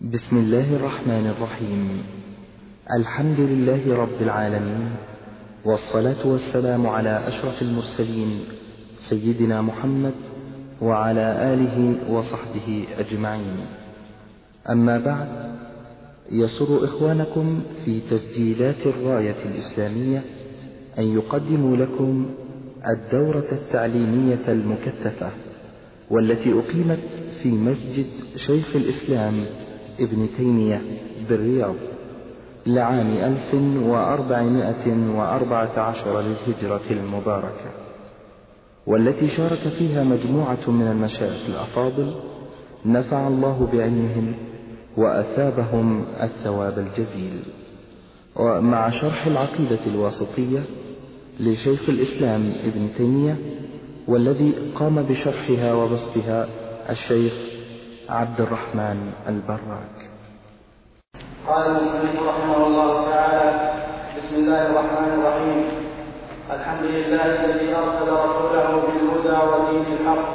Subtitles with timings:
[0.00, 2.02] بسم الله الرحمن الرحيم.
[2.96, 4.90] الحمد لله رب العالمين
[5.64, 8.40] والصلاة والسلام على أشرف المرسلين
[8.96, 10.14] سيدنا محمد
[10.80, 13.56] وعلى آله وصحبه أجمعين.
[14.70, 15.28] أما بعد
[16.32, 20.24] يسر إخوانكم في تسجيلات الراية الإسلامية
[20.98, 22.26] أن يقدموا لكم
[22.86, 25.30] الدورة التعليمية المكثفة
[26.10, 27.04] والتي أقيمت
[27.42, 28.06] في مسجد
[28.36, 29.34] شيخ الإسلام
[30.00, 30.82] ابن تيمية
[31.28, 31.74] بالرياض
[32.66, 37.70] لعام ألف وأربعمائة وأربعة عشر للهجرة المباركة
[38.86, 42.14] والتي شارك فيها مجموعة من المشايخ الأفاضل
[42.86, 44.34] نفع الله بعلمهم
[44.96, 47.42] وأثابهم الثواب الجزيل.
[48.36, 50.60] ومع شرح العقيدة الواسطية
[51.40, 53.36] لشيخ الإسلام ابن تيمية
[54.08, 56.48] والذي قام بشرحها وبسطها
[56.90, 57.32] الشيخ
[58.10, 59.96] عبد الرحمن البراك.
[61.48, 63.72] قال المصنف رحمه الله تعالى
[64.18, 65.60] بسم الله الرحمن الرحيم.
[66.50, 70.28] الحمد لله الذي أرسل رسوله بالهدى ودين الحق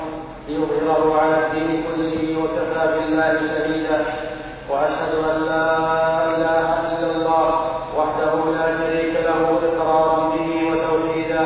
[0.47, 3.99] ليظهره على الدين كله وكفى بالله شهيدا.
[4.69, 5.67] وأشهد أن لا
[6.35, 7.51] إله إلا الله
[7.97, 11.43] وحده لا شريك له اقرارا به وتوحيدا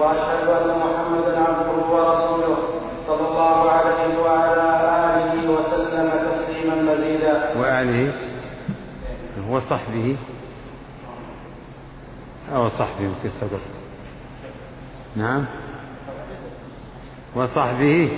[0.00, 2.56] واشهد ان محمدا عبده ورسوله
[3.06, 4.68] صلى الله عليه وعلى
[5.08, 6.76] اله وسلم تسليما
[7.88, 8.12] مزيدا وآله
[9.50, 10.16] وصحبه
[12.54, 13.58] أو صحبه في السبق
[15.16, 15.44] نعم.
[17.36, 18.12] وصحبه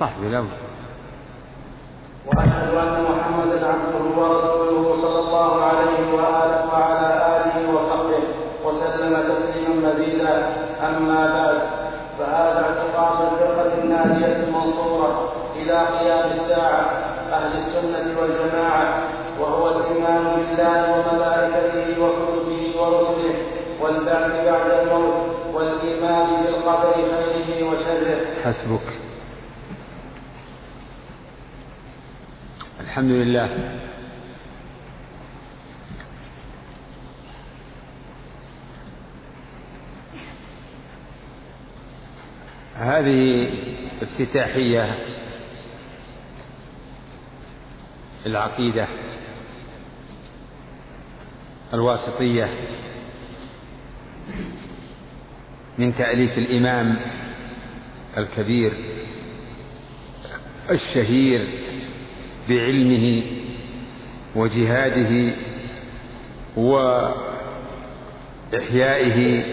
[0.00, 0.46] صحبه له.
[2.26, 8.22] أن محمدا عبده ورسوله صلى الله عليه وآله وعلى آله وصحبه
[8.64, 10.56] وسلم تسليما مزيدا.
[10.88, 11.58] أما بعد
[12.18, 17.05] فهذا اعتقاد الفرقه الناجيه المنصوره إلى قيام الساعة.
[17.32, 19.08] أهل السنة والجماعة
[19.40, 23.34] وهو الإيمان بالله وملائكته وكتبه ورسله
[23.80, 28.20] والبعث بعد الموت والإيمان بالقدر خيره وشره.
[28.44, 28.92] حسبك.
[32.80, 33.48] الحمد لله.
[42.78, 43.48] هذه
[44.02, 44.96] افتتاحية
[48.26, 48.86] العقيدة
[51.74, 52.48] الواسطية
[55.78, 56.96] من تأليف الإمام
[58.16, 58.72] الكبير
[60.70, 61.46] الشهير
[62.48, 63.22] بعلمه
[64.36, 65.36] وجهاده
[68.52, 69.44] وإحيائه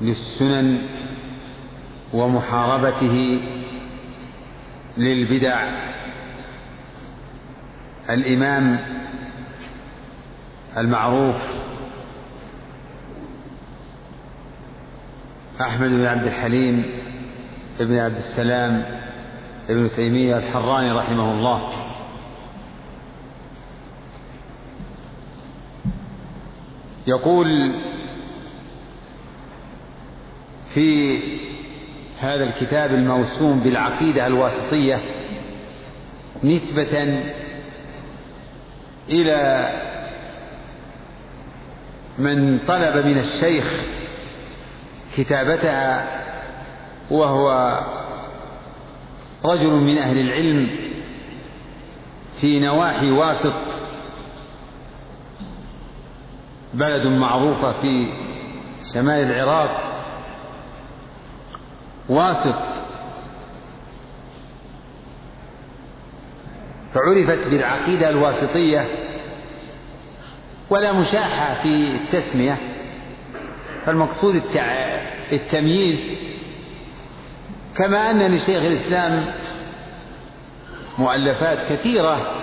[0.00, 0.82] للسنن
[2.12, 3.40] ومحاربته
[4.96, 5.90] للبدع
[8.10, 8.78] الإمام
[10.76, 11.36] المعروف
[15.60, 16.84] أحمد بن عبد الحليم
[17.80, 18.84] بن عبد السلام
[19.70, 21.72] ابن تيمية الحراني رحمه الله.
[27.06, 27.74] يقول
[30.74, 31.18] في
[32.20, 35.00] هذا الكتاب الموسوم بالعقيدة الواسطية
[36.44, 37.22] نسبة
[39.10, 39.68] إلى
[42.18, 43.64] من طلب من الشيخ
[45.16, 46.06] كتابتها
[47.10, 47.78] وهو
[49.44, 50.68] رجل من أهل العلم
[52.40, 53.54] في نواحي واسط
[56.74, 58.12] بلد معروفة في
[58.94, 59.80] شمال العراق
[62.08, 62.58] واسط.
[66.94, 68.99] فعرفت بالعقيدة الواسطية
[70.70, 72.58] ولا مشاحة في التسمية.
[73.86, 74.42] فالمقصود
[75.32, 76.18] التمييز
[77.76, 79.24] كما أن لشيخ الإسلام
[80.98, 82.34] مؤلفات كثيرة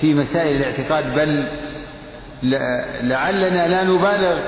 [0.00, 1.48] في مسائل الاعتقاد بل
[3.02, 4.40] لعلنا لا نبالغ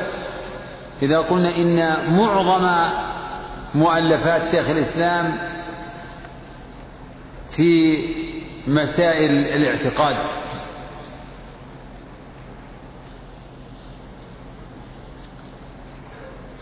[1.03, 2.91] إذا قلنا إن معظم
[3.75, 5.39] مؤلفات شيخ الإسلام
[7.51, 7.99] في
[8.67, 10.17] مسائل الاعتقاد.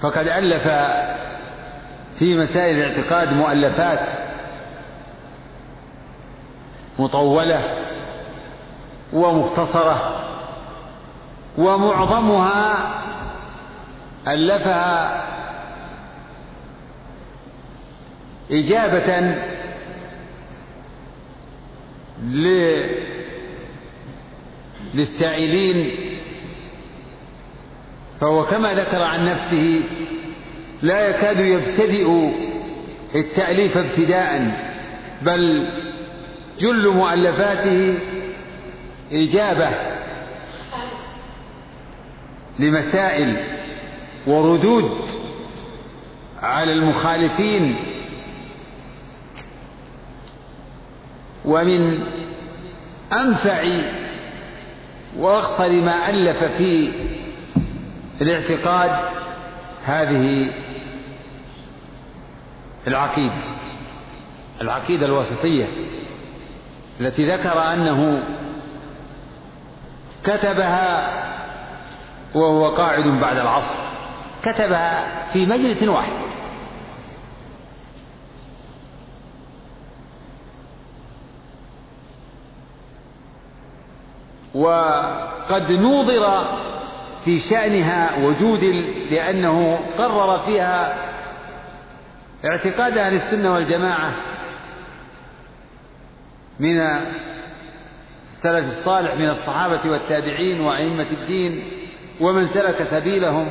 [0.02, 0.68] فقد ألف
[2.18, 4.08] في مسائل الاعتقاد مؤلفات
[6.98, 7.78] مطولة
[9.12, 10.24] ومختصرة
[11.58, 12.92] ومعظمها
[14.28, 15.22] ألفها
[18.50, 19.34] إجابة
[24.94, 26.01] للسائلين
[28.22, 29.80] فهو كما ذكر عن نفسه
[30.82, 32.08] لا يكاد يبتدئ
[33.14, 34.60] التأليف ابتداء
[35.22, 35.68] بل
[36.58, 37.98] جل مؤلفاته
[39.12, 39.68] إجابة
[42.58, 43.36] لمسائل
[44.26, 45.04] وردود
[46.42, 47.76] على المخالفين.
[51.44, 52.02] ومن
[53.12, 53.64] أنفع
[55.18, 56.92] وأخطر ما ألف في
[58.20, 58.90] الاعتقاد
[59.84, 60.50] هذه
[62.86, 63.34] العقيدة
[64.60, 65.66] العقيدة الوسطية
[67.00, 68.24] التي ذكر أنه
[70.24, 71.22] كتبها
[72.34, 73.74] وهو قاعد بعد العصر
[74.42, 76.12] كتبها في مجلس واحد.
[84.54, 86.62] وقد نوظر
[87.24, 88.64] في شأنها وجود
[89.10, 90.96] لأنه قرر فيها
[92.44, 94.14] اعتقاد أهل السنة والجماعة
[96.60, 96.80] من
[98.28, 101.72] السلف الصالح من الصحابة والتابعين وأئمة الدين
[102.20, 103.48] ومن سلك سبيلهم.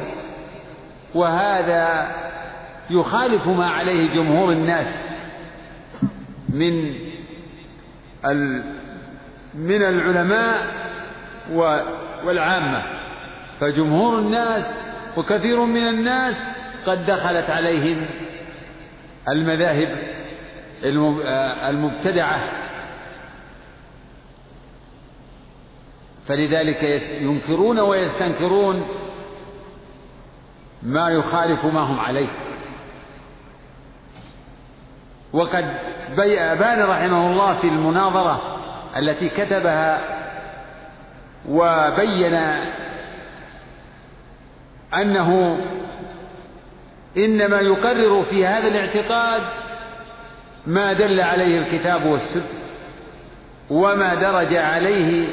[1.16, 2.16] وهذا
[2.90, 5.22] يخالف ما عليه جمهور الناس
[6.50, 6.92] من
[9.54, 10.68] من العلماء
[12.24, 13.01] والعامة.
[13.62, 14.66] فجمهور الناس
[15.18, 16.36] وكثير من الناس
[16.86, 18.06] قد دخلت عليهم
[19.30, 19.98] المذاهب
[21.70, 22.50] المبتدعة.
[26.28, 26.84] فلذلك
[27.22, 28.88] ينكرون ويستنكرون
[30.84, 32.30] ما يخالف ما هم عليه.
[35.34, 35.66] وقد
[36.18, 38.42] بان رحمه الله في المناظرة
[38.98, 40.02] التي كتبها
[41.50, 42.34] وبين
[44.94, 45.60] أنه
[47.18, 49.42] إنما يقرر في هذا الاعتقاد
[50.68, 52.44] ما دل عليه الكتاب والسنة
[53.70, 55.28] وما درج عليه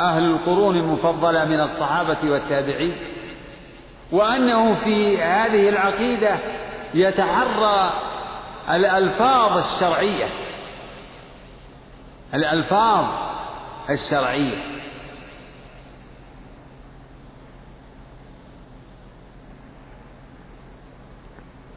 [0.00, 2.96] أهل القرون المفضلة من الصحابة والتابعين
[4.12, 6.38] وأنه في هذه العقيدة
[6.94, 7.92] يتحرى
[8.70, 10.26] الألفاظ الشرعية
[12.34, 13.04] الألفاظ
[13.90, 14.56] الشرعية.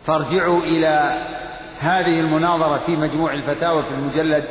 [0.05, 1.25] فارجعوا إلى
[1.79, 4.43] هذه المناظرة في مجموع الفتاوى في المجلد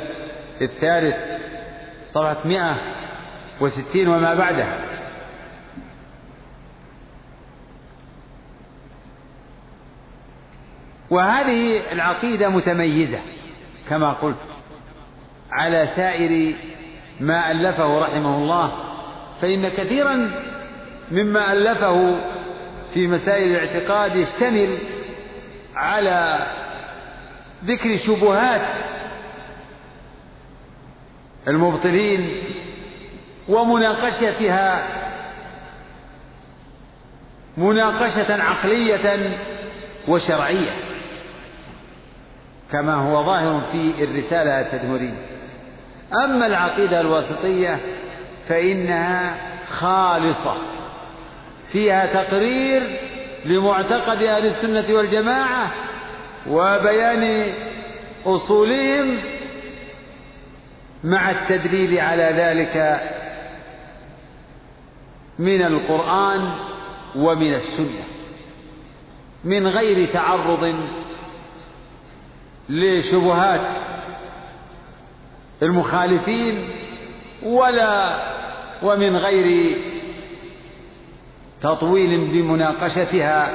[0.62, 1.17] الثالث
[2.06, 4.79] صفحة 160 وما بعدها.
[11.11, 13.19] وهذه العقيدة متميزة
[13.89, 14.37] كما قلت
[15.53, 16.56] على سائر
[17.21, 18.73] ما ألفه رحمه الله
[19.41, 20.31] فإن كثيرا
[21.11, 22.21] مما ألفه
[22.95, 24.79] في مسائل الاعتقاد يشتمل
[25.76, 26.47] على
[27.65, 28.76] ذكر شبهات
[31.49, 32.43] المبطلين
[33.49, 34.82] ومناقشتها
[37.56, 39.37] مناقشة عقلية
[40.09, 40.71] وشرعية
[42.73, 45.27] كما هو ظاهر في الرسالة التدمرية.
[46.25, 47.81] أما العقيدة الواسطية
[48.49, 49.34] فإنها
[49.65, 50.55] خالصة
[51.69, 52.82] فيها تقرير
[53.44, 55.72] لمعتقد أهل السنة والجماعة
[56.48, 57.55] وبيان
[58.27, 59.20] أصولهم
[61.05, 63.01] مع التدليل على ذلك
[65.39, 66.55] من القرآن
[67.17, 68.05] ومن السنة
[69.44, 70.74] من غير تعرض
[72.69, 73.69] لشبهات
[75.63, 76.70] المخالفين
[77.43, 78.24] ولا
[78.82, 79.79] ومن غير
[81.65, 83.51] تطويل بمناقشتها.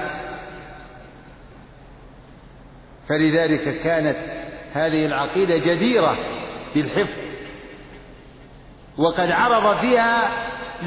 [3.09, 4.17] فلذلك كانت
[4.73, 6.17] هذه العقيدة جديرة
[6.75, 7.19] بالحفظ
[8.97, 10.29] وقد عرض فيها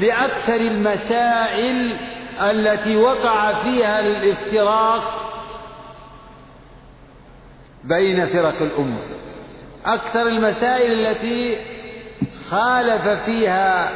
[0.01, 1.97] لأكثر المسائل
[2.41, 5.33] التي وقع فيها الافتراق
[7.83, 8.99] بين فرق الأمة.
[9.85, 11.57] أكثر المسائل التي
[12.49, 13.89] خالف فيها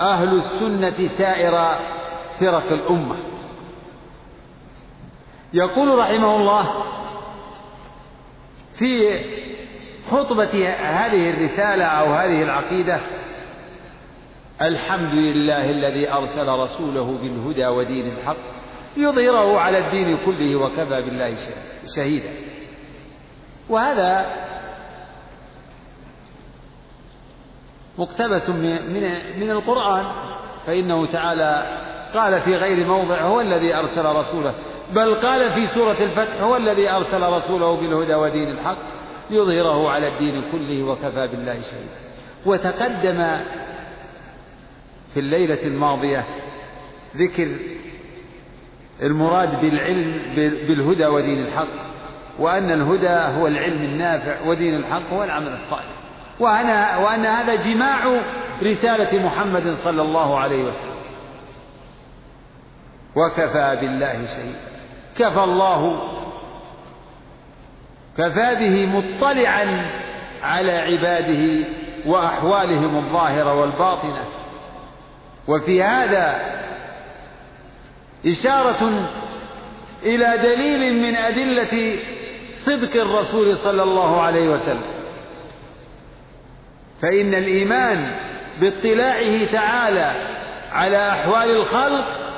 [0.00, 1.93] أهل السنة سائر
[2.40, 3.16] فرق الأمة.
[5.52, 6.84] يقول رحمه الله
[8.78, 9.20] في
[10.10, 13.00] خطبة هذه الرسالة أو هذه العقيدة
[14.62, 18.36] الحمد لله الذي أرسل رسوله بالهدى ودين الحق
[18.96, 21.34] ليظهره على الدين كله وكفى بالله
[21.96, 22.30] شهيدا.
[23.68, 24.26] وهذا
[27.98, 28.92] مقتبس من
[29.40, 30.04] من القرآن
[30.66, 31.80] فإنه تعالى
[32.14, 34.54] قال في غير موضع هو الذي أرسل رسوله
[34.92, 38.78] بل قال في سورة الفتح هو الذي أرسل رسوله بالهدى ودين الحق
[39.30, 42.04] ليظهره على الدين كله وكفى بالله شهيدا.
[42.46, 43.40] وتقدم
[45.14, 46.24] في الليلة الماضية
[47.16, 47.48] ذكر
[49.02, 50.34] المراد بالعلم
[50.66, 51.94] بالهدى ودين الحق
[52.38, 55.94] وأن الهدى هو العلم النافع ودين الحق هو العمل الصالح.
[56.40, 56.66] وأن,
[57.04, 58.20] وأن هذا جماع
[58.62, 60.93] رسالة محمد صلى الله عليه وسلم.
[63.16, 64.74] وكفى بالله شهيدا
[65.18, 66.10] كفى الله.
[68.18, 69.90] كفى به مطلعا
[70.42, 71.68] على عباده
[72.06, 74.24] وأحوالهم الظاهرة والباطنة.
[75.48, 76.54] وفي هذا
[78.26, 79.08] إشارة
[80.02, 81.98] إلى دليل من أدلة
[82.52, 84.94] صدق الرسول صلى الله عليه وسلم.
[87.02, 88.16] فإن الإيمان
[88.60, 90.34] باطلاعه تعالى
[90.72, 92.33] على أحوال الخلق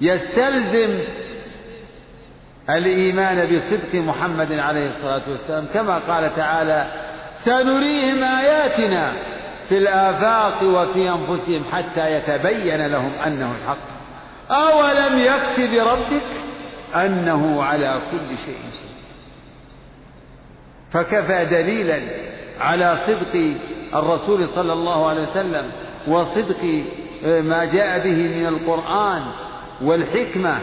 [0.00, 1.00] يستلزم
[2.70, 5.66] الإيمان بصدق محمد عليه الصلاة والسلام.
[5.74, 6.92] كما قال تعالى
[7.32, 9.16] سنريهم آياتنا
[9.68, 13.94] في الآفاق وفي أنفسهم حتى يتبين لهم أنه الحق.
[14.50, 16.30] أولم يكف بربك
[16.94, 18.94] أنه على كل شيء شهيد.
[20.90, 22.00] فكفى دليلا
[22.60, 23.56] على صدق
[23.94, 25.72] الرسول صلى الله عليه وسلم
[26.08, 26.84] وصدق
[27.24, 29.22] ما جاء به من القرآن
[29.82, 30.60] والحكمة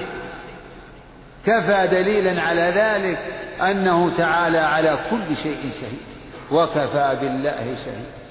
[1.45, 3.17] كفى دليلا على ذلك
[3.61, 6.11] أنه تعالى على كل شيء شهيد
[6.51, 8.21] وكفى بالله شهيد.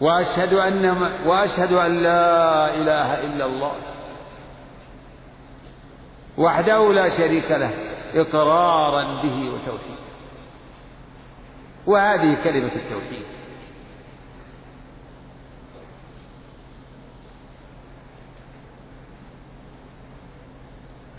[0.00, 3.72] وأشهد أن وأشهد أن لا إله إلا الله
[6.38, 7.70] وحده لا شريك له
[8.14, 10.00] إقرارا به وتوحيدا
[11.86, 13.26] وهذه كلمة التوحيد.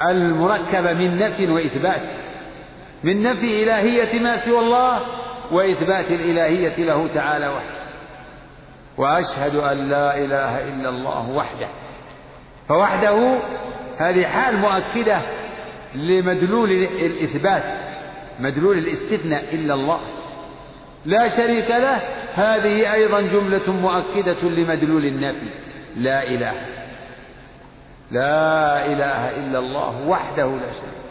[0.10, 2.18] المركبة من نفي وإثبات
[3.04, 5.02] من نفي إلهية ما سوى الله
[5.52, 7.82] وإثبات الإلهية له تعالى وحده.
[8.98, 11.68] وأشهد أن لا إله إلا الله وحده.
[12.68, 13.40] فوحده
[13.98, 15.22] هذه حال مؤكدة
[15.96, 17.86] لمدلول الإثبات
[18.40, 20.00] مدلول الاستثناء إلا الله.
[21.06, 22.02] لا شريك له
[22.34, 25.50] هذه أيضا جملة مؤكدة لمدلول النفي.
[25.96, 26.81] لا إله
[28.12, 31.02] لا إله إلا الله وحده لا شريك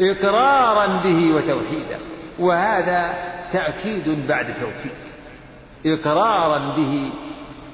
[0.00, 1.98] إقرارا به وتوحيدا
[2.38, 3.14] وهذا
[3.52, 4.98] تأكيد بعد توكيد
[5.86, 7.12] إقرارا به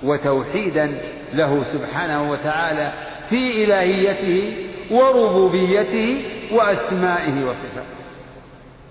[0.02, 1.00] وتوحيدا
[1.33, 2.93] له سبحانه وتعالى
[3.29, 8.00] في إلهيته وربوبيته وأسمائه وصفاته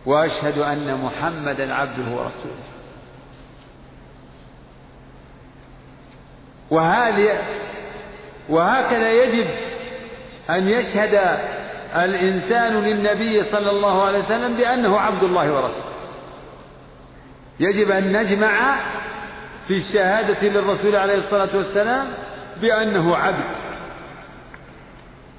[0.06, 2.70] وأشهد أن محمدا عبده ورسوله.
[6.72, 7.38] وهذه
[8.50, 9.48] وهكذا يجب
[10.50, 11.20] أن يشهد
[11.96, 15.86] الإنسان للنبي صلى الله عليه وسلم بأنه عبد الله ورسوله.
[17.60, 18.80] يجب أن نجمع
[19.68, 22.08] في الشهادة للرسول عليه الصلاة والسلام
[22.62, 23.56] بأنه عبد.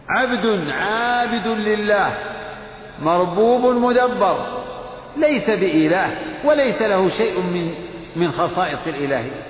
[0.09, 2.19] عبد عابد لله
[3.03, 4.63] مربوب مدبر
[5.17, 7.75] ليس بإله وليس له شيء من
[8.17, 9.50] من خصائص الإلهية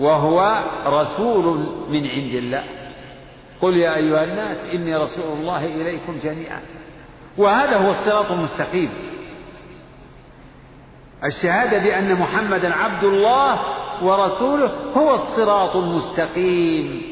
[0.00, 1.44] وهو رسول
[1.90, 2.64] من عند الله.
[3.60, 6.60] قل يا أيها الناس إني رسول الله إليكم جميعا.
[7.38, 8.90] وهذا هو الصراط المستقيم.
[11.24, 13.60] الشهادة بأن محمدا عبد الله
[14.04, 17.02] ورسوله هو الصراط المستقيم.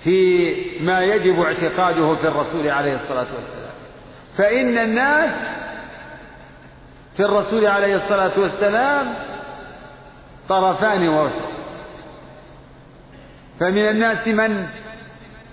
[0.00, 3.70] في ما يجب اعتقاده في الرسول عليه الصلاة والسلام.
[4.36, 5.32] فإن الناس
[7.14, 9.35] في الرسول عليه الصلاة والسلام
[10.48, 11.44] طرفان ووسط.
[13.60, 14.66] فمن الناس من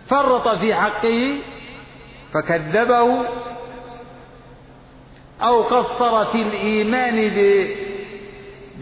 [0.08, 1.36] فرط في حقه
[2.34, 3.26] فكذبه
[5.42, 7.32] أو قصر في الإيمان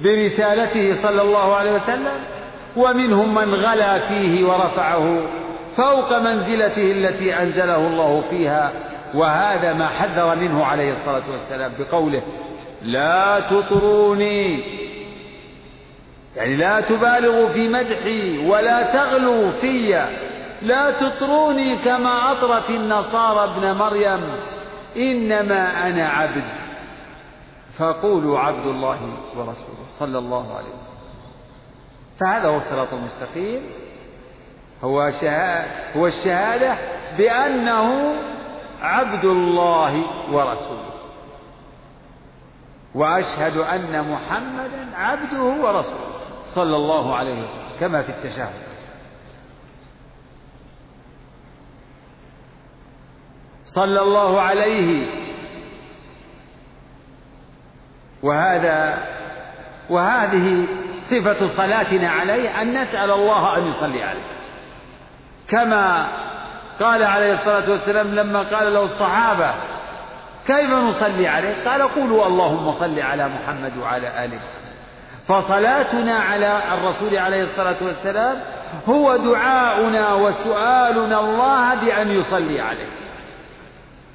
[0.03, 2.23] برسالته صلى الله عليه وسلم
[2.77, 5.21] ومنهم من غلا فيه ورفعه
[5.77, 8.71] فوق منزلته التي أنزله الله فيها
[9.13, 12.21] وهذا ما حذر منه عليه الصلاة والسلام بقوله
[12.81, 14.63] لا تطروني
[16.35, 20.07] يعني لا تبالغوا في مدحي ولا تغلوا في
[20.61, 24.35] لا تطروني كما أطرت النصارى ابن مريم.
[24.97, 26.43] إنما أنا عبد.
[27.77, 31.01] فقولوا عبد الله ورسوله صلى الله عليه وسلم.
[32.19, 33.61] فهذا هو الصراط المستقيم.
[34.83, 36.77] هو شهادة هو الشهادة
[37.17, 38.15] بأنه
[38.81, 40.91] عبد الله ورسوله.
[42.95, 46.20] وأشهد أن محمدا عبده ورسوله.
[46.55, 48.53] صلى الله عليه وسلم كما في التشهد.
[53.63, 55.07] صلى الله عليه
[58.23, 59.07] وهذا
[59.89, 60.67] وهذه
[61.01, 64.27] صفة صلاتنا عليه أن نسأل الله أن يصلي عليه.
[65.47, 66.07] كما
[66.79, 69.53] قال عليه الصلاة والسلام لما قال له الصحابة
[70.47, 74.60] كيف نصلي عليه؟ قال قولوا اللهم صل على محمد وعلى آله.
[75.27, 78.41] فصلاتنا على الرسول عليه الصلاة والسلام
[78.89, 82.89] هو دعاؤنا وسؤالنا الله بأن يصلي عليه.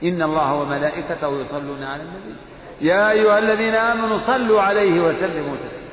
[0.03, 2.37] إن الله وملائكته يصلون على النبي.
[2.81, 5.87] يا أيها الذين آمنوا صلوا عليه وسلموا تسليما.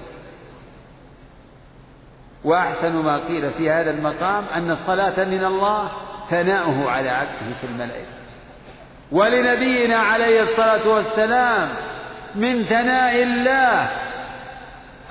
[2.43, 5.91] وأحسن ما قيل في هذا المقام أن الصلاة من الله
[6.29, 8.13] ثناؤه على عبده في الملائكة.
[9.11, 11.75] ولنبينا عليه الصلاة والسلام
[12.35, 13.89] من ثناء الله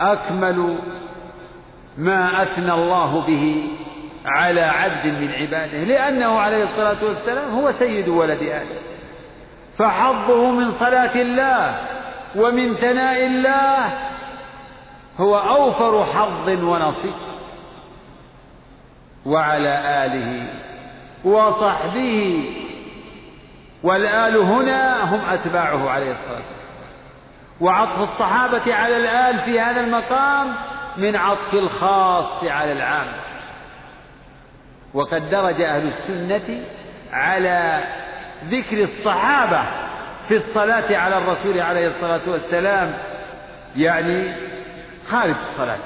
[0.03, 0.79] أكمل
[1.99, 3.71] ما أثنى الله به
[4.25, 8.83] على عبد من عباده لأنه عليه الصلاة والسلام هو سيد ولد آدم.
[9.79, 11.81] فحظه من صلاة الله
[12.37, 13.99] ومن ثناء الله
[15.21, 17.15] هو أوفر حظ ونصيب.
[19.27, 20.49] وعلى آله
[21.25, 22.45] وصحبه
[23.83, 26.62] والآل هنا هم أتباعه عليه الصلاة والسلام.
[27.61, 30.55] وعطف الصحابة على الآل في هذا المقام
[30.97, 33.13] من عطف الخاص على العام
[34.95, 36.65] وقد درج أهل السنة
[37.13, 37.85] على
[38.45, 39.63] ذكر الصحابة
[40.29, 42.95] في الصلاة على الرسول عليه الصلاة والسلام
[43.77, 44.37] يعني
[45.07, 45.79] خارج الصلاة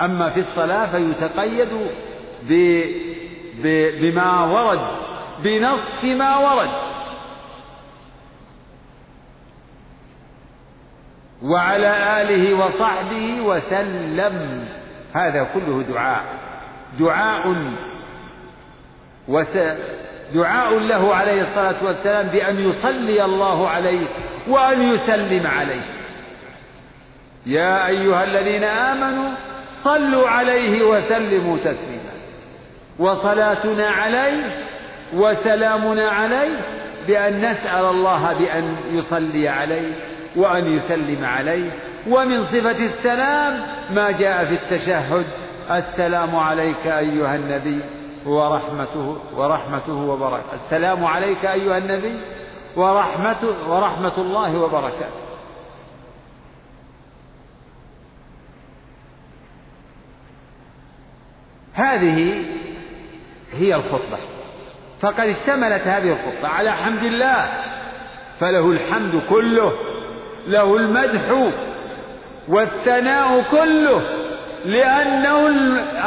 [0.00, 1.68] أما في الصلاة فيتقيد.
[4.00, 4.96] بما ورد
[5.38, 6.70] بنص ما ورد
[11.44, 14.68] وعلى آله وصحبه وسلم.
[15.14, 16.24] هذا كله دعاء.
[17.00, 17.56] دعاء
[19.28, 19.58] وس
[20.34, 24.06] دعاء له عليه الصلاة والسلام بأن يصلي الله عليه
[24.48, 25.84] وأن يسلم عليه.
[27.46, 29.34] يا أيها الذين آمنوا
[29.70, 32.14] صلوا عليه وسلموا تسليما.
[32.98, 34.64] وصلاتنا عليه
[35.14, 36.60] وسلامنا عليه
[37.06, 40.13] بأن نسأل الله بأن يصلي عليه.
[40.36, 41.70] وأن يسلم عليه.
[42.08, 45.26] ومن صفة السلام ما جاء في التشهد.
[45.70, 47.80] السلام عليك أيها النبي
[48.26, 50.54] ورحمته ورحمته وبركاته.
[50.54, 52.20] السلام عليك أيها النبي
[52.76, 55.24] ورحمته ورحمة الله وبركاته.
[61.74, 62.44] هذه
[63.52, 64.18] هي الخطبة.
[65.00, 67.64] فقد اشتملت هذه الخطبة على حمد الله.
[68.40, 69.72] فله الحمد كله.
[70.46, 71.50] له المدح
[72.48, 74.02] والثناء كله
[74.64, 75.46] لأنه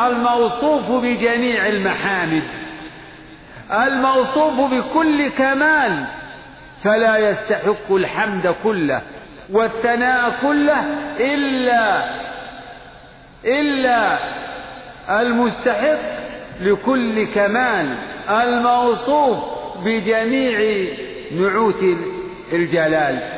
[0.07, 2.43] الموصوف بجميع المحامد
[3.71, 6.07] الموصوف بكل كمال
[6.83, 9.01] فلا يستحق الحمد كله
[9.51, 10.79] والثناء كله
[11.19, 12.17] إلا
[13.45, 14.19] إلا
[15.21, 15.99] المستحق
[16.61, 17.97] لكل كمال
[18.29, 19.37] الموصوف
[19.85, 20.87] بجميع
[21.31, 21.83] نعوت
[22.53, 23.36] الجلال.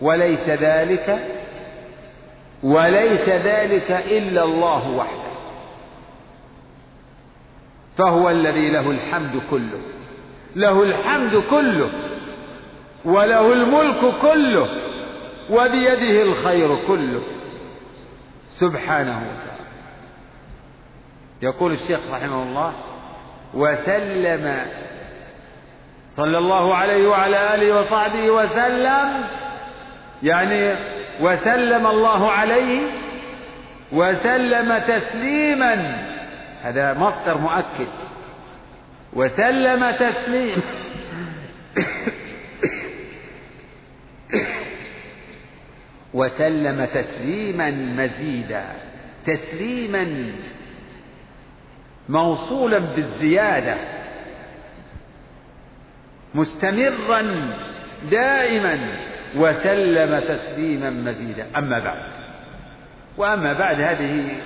[0.00, 1.26] وليس ذلك
[2.62, 5.28] وليس ذلك إلا الله وحده.
[7.98, 9.80] فهو الذي له الحمد كله
[10.56, 11.92] له الحمد كله
[13.04, 14.66] وله الملك كله
[15.50, 17.22] وبيده الخير كله.
[18.48, 19.48] سبحانه وتعالى.
[21.42, 22.72] يقول الشيخ رحمه الله
[23.54, 24.66] وسلم
[26.08, 29.24] صلى الله عليه وعلى آله وصحبه وسلم
[30.22, 30.76] يعني
[31.20, 32.80] وسلم الله عليه
[33.92, 36.04] وسلم تسليما.
[36.62, 37.88] هذا مصدر مؤكد.
[39.12, 40.62] وسلم تسليما
[46.14, 48.64] وسلم تسليما مزيدا.
[49.26, 50.32] تسليما
[52.08, 53.76] موصولا بالزيادة.
[56.34, 57.50] مستمرا
[58.10, 59.07] دائما.
[59.36, 61.46] وسلم تسليما مزيدا.
[61.56, 62.02] أما بعد.
[63.16, 64.36] وأما بعد هذه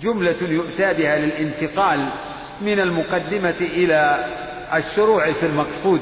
[0.00, 2.12] جملة يؤتى بها للانتقال
[2.60, 4.26] من المقدمة إلى
[4.74, 6.00] الشروع في المقصود.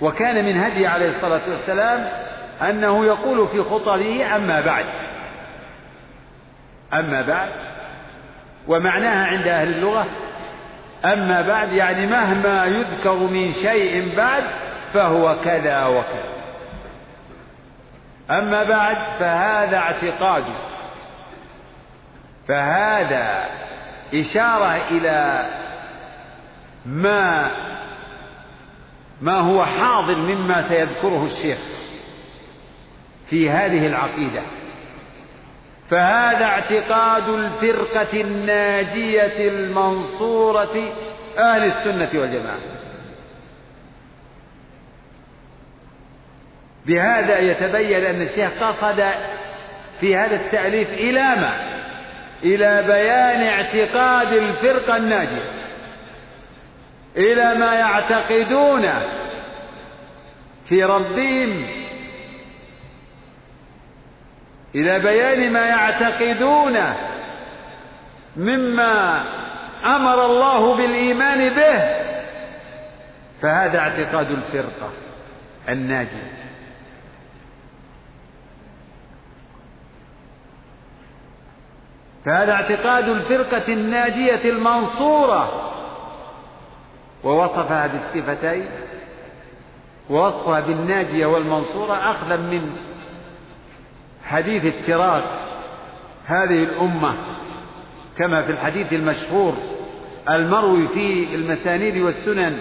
[0.00, 2.08] وكان من هدي عليه الصلاة والسلام
[2.70, 4.86] أنه يقول في خطبه أما بعد.
[6.92, 7.48] أما بعد.
[8.68, 10.06] ومعناها عند أهل اللغة
[11.04, 14.44] أما بعد يعني مهما يذكر من شيء بعد
[14.94, 16.34] فهو كذا وكذا.
[18.30, 20.44] أما بعد فهذا اعتقاد
[22.48, 23.44] فهذا
[24.14, 25.46] إشارة إلى
[26.86, 27.50] ما
[29.20, 31.58] ما هو حاضر مما سيذكره الشيخ
[33.30, 34.42] في هذه العقيدة.
[35.90, 40.92] فهذا اعتقاد الفرقة الناجية المنصورة
[41.38, 42.83] أهل السنة والجماعة.
[46.86, 49.04] بهذا يتبين أن الشيخ قصد
[50.00, 51.74] في هذا التأليف إلى ما؟
[52.42, 55.50] إلى بيان اعتقاد الفرقة الناجية.
[57.16, 58.88] إلى ما يعتقدون
[60.68, 61.66] في ربهم.
[64.74, 66.78] إلى بيان ما يعتقدون
[68.36, 69.24] مما
[69.84, 72.04] أمر الله بالإيمان به.
[73.42, 74.90] فهذا اعتقاد الفرقة
[75.68, 76.43] الناجية.
[82.24, 85.70] فهذا اعتقاد الفرقة الناجية المنصورة.
[87.24, 88.68] ووصفها بالصفتين
[90.10, 92.70] ووصفها بالناجية والمنصورة أخذا من
[94.24, 95.24] حديث افتراق
[96.26, 97.14] هذه الأمة.
[98.18, 99.54] كما في الحديث المشهور
[100.30, 102.58] المروي في المسانيد والسنن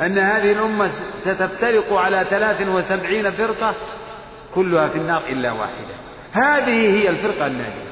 [0.00, 3.74] أن هذه الأمة ستفترق على ثلاث وسبعين فرقة
[4.54, 5.94] كلها في النار إلا واحدة.
[6.32, 7.91] هذه هي الفرقة الناجية.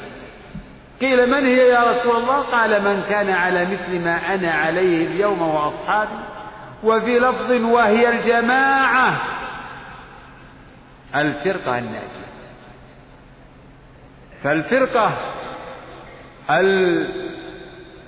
[1.01, 5.43] قيل من هي يا رسول الله؟ قال من كان على مثل ما أنا عليه اليوم
[5.43, 6.21] وأصحابي
[6.83, 9.21] وفي لفظ وهي الجماعة.
[11.15, 12.31] الفرقة الناجية.
[14.43, 15.13] فالفرقة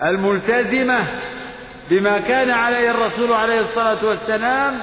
[0.02, 0.98] الملتزمة
[1.90, 4.82] بما كان عليه الرسول عليه الصلاة والسلام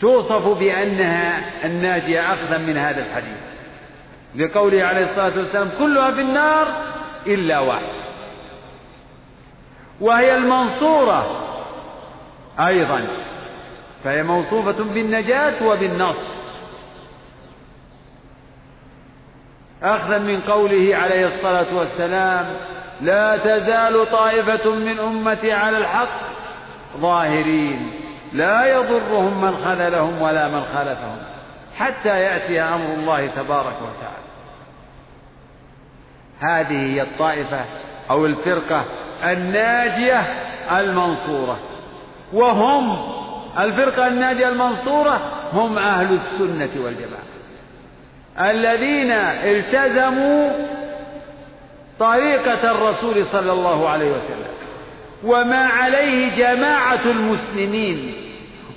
[0.00, 3.47] توصف بأنها الناجية أخذا من هذا الحديث.
[4.36, 6.66] لقوله عليه الصلاة والسلام كلها في النار
[7.26, 7.98] إلا واحد.
[10.00, 11.44] وهي المنصورة
[12.60, 13.06] أيضا.
[14.04, 16.38] فهي موصوفة بالنجاة وبالنصر.
[19.82, 22.56] أخذا من قوله عليه الصلاة والسلام
[23.00, 26.20] لا تزال طائفة من أمتي على الحق
[26.96, 28.00] ظاهرين.
[28.32, 31.18] لا يضرهم من خذلهم ولا من خالفهم.
[31.76, 34.17] حتى يأتي أمر الله تبارك وتعالى.
[36.40, 37.64] هذه هي الطائفة
[38.10, 38.84] أو الفرقة
[39.24, 40.20] الناجية
[40.80, 41.58] المنصورة.
[42.32, 43.12] وهم
[43.58, 45.20] الفرقة الناجية المنصورة
[45.52, 47.28] هم أهل السنة والجماعة.
[48.50, 50.52] الذين التزموا
[51.98, 54.48] طريقة الرسول صلى الله عليه وسلم.
[55.24, 58.14] وما عليه جماعة المسلمين.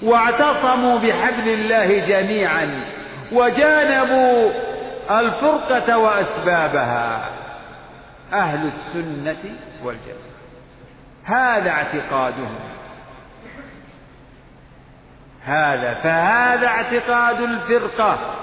[0.04, 2.84] واعتصموا بحبل الله جميعا.
[3.32, 4.52] وجانبوا
[5.12, 7.41] الفرقة وأسبابها.
[8.34, 10.32] أهل السنة والجماعة.
[11.24, 12.56] هذا اعتقادهم.
[15.44, 18.36] هذا فهذا اعتقاد الفرقة.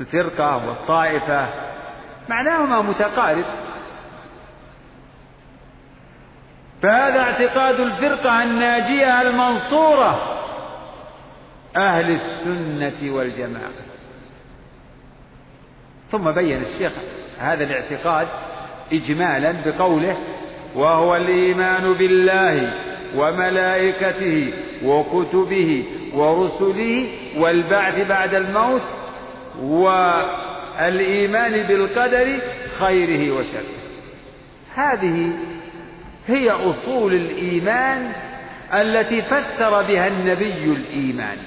[0.00, 1.48] الفرقة والطائفة.
[2.28, 3.44] معناهما متقارب.
[6.82, 10.40] فهذا اعتقاد الفرقة الناجية المنصورة.
[11.76, 13.72] أهل السنة والجماعة.
[16.10, 16.92] ثم بين الشيخ.
[17.38, 18.28] هذا الاعتقاد
[18.92, 20.16] إجمالا بقوله
[20.74, 22.74] وهو الإيمان بالله
[23.16, 24.52] وملائكته
[24.84, 28.82] وكتبه ورسله والبعث بعد الموت
[29.62, 32.40] والإيمان بالقدر
[32.78, 33.74] خيره وشره.
[34.74, 35.30] هذه
[36.26, 38.12] هي أصول الإيمان
[38.74, 41.38] التي فسر بها النبي الإيمان.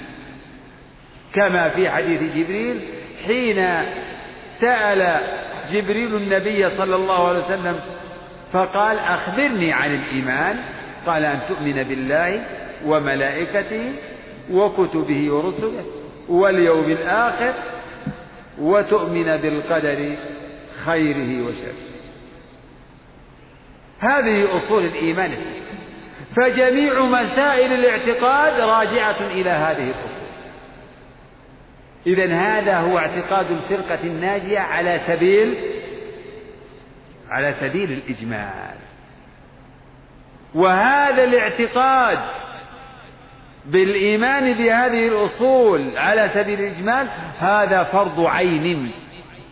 [1.33, 2.79] كما في حديث جبريل
[3.25, 3.83] حين
[4.59, 5.21] سأل
[5.71, 7.79] جبريل النبي صلى الله عليه وسلم
[8.53, 10.59] فقال أخبرني عن الإيمان.
[11.05, 12.45] قال أن تؤمن بالله
[12.85, 13.93] وملائكته
[14.51, 15.85] وكتبه ورسله
[16.29, 17.53] واليوم الآخر
[18.59, 20.17] وتؤمن بالقدر
[20.85, 21.73] خيره وشره.
[23.99, 25.35] هذه أصول الإيمان.
[26.35, 30.16] فجميع مسائل الاعتقاد راجعة إلى هذه الأصول.
[32.07, 35.57] إذا هذا هو اعتقاد الفرقة الناجية على سبيل
[37.29, 38.75] على سبيل الإجمال.
[40.55, 42.19] وهذا الاعتقاد
[43.65, 47.07] بالإيمان بهذه الأصول على سبيل الإجمال
[47.39, 48.91] هذا فرض عين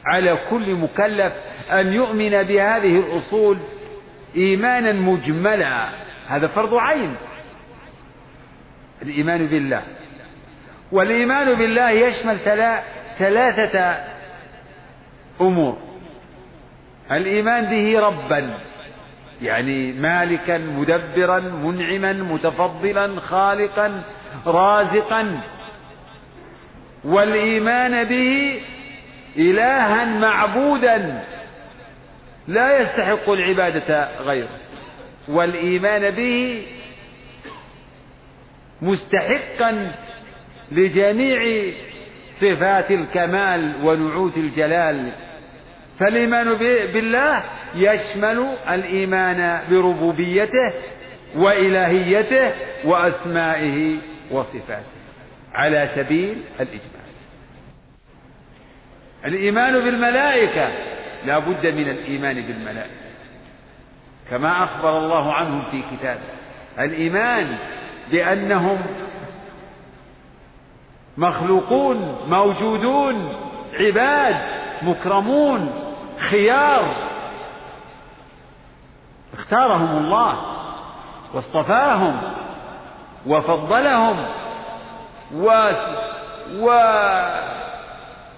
[0.06, 1.34] على كل مكلف
[1.72, 3.58] أن يؤمن بهذه الأصول
[4.36, 5.90] إيمانا مجملا.
[6.28, 7.16] هذا فرض عين.
[9.02, 9.84] الإيمان بالله.
[10.92, 12.38] والإيمان بالله يشمل
[13.18, 13.98] ثلاثة
[15.42, 15.78] أمور.
[17.12, 18.60] الإيمان به ربا
[19.42, 24.04] يعني مالكا مدبرا منعما متفضلا خالقا
[24.46, 25.42] رازقا.
[27.04, 28.62] والإيمان به
[29.38, 31.24] الها معبودا
[32.48, 34.60] لا يستحق العبادة غيره.
[35.28, 36.68] والإيمان به
[38.82, 39.92] مستحقا
[40.72, 41.74] لجميع
[42.42, 45.12] صفات الكمال ونعوت الجلال.
[46.00, 46.54] فالإيمان
[46.94, 47.44] بالله
[47.76, 50.74] يشمل الإيمان بربوبيته
[51.36, 52.54] وإلهيته
[52.86, 53.98] وأسمائه
[54.32, 54.96] وصفاته
[55.54, 57.06] على سبيل الإجمال.
[59.26, 60.70] الإيمان بالملائكة
[61.26, 63.06] لا بد من الإيمان بالملائكة.
[64.30, 66.22] كما أخبر الله عنهم في كتابه.
[66.80, 67.58] الإيمان
[68.12, 68.78] بأنهم
[71.18, 73.36] مخلوقون موجودون
[73.74, 74.36] عباد
[74.82, 75.74] مكرمون
[76.18, 77.10] خيار.
[79.34, 80.36] اختارهم الله
[81.34, 82.22] واصطفاهم
[83.28, 84.26] وفضلهم
[85.36, 85.72] و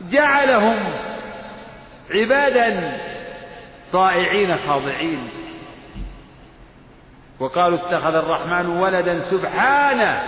[0.01, 0.79] وجعلهم
[2.11, 2.97] عبادا
[3.91, 5.29] طائعين خاضعين.
[7.39, 10.23] وقالوا اتخذ الرحمن ولدا سبحانه.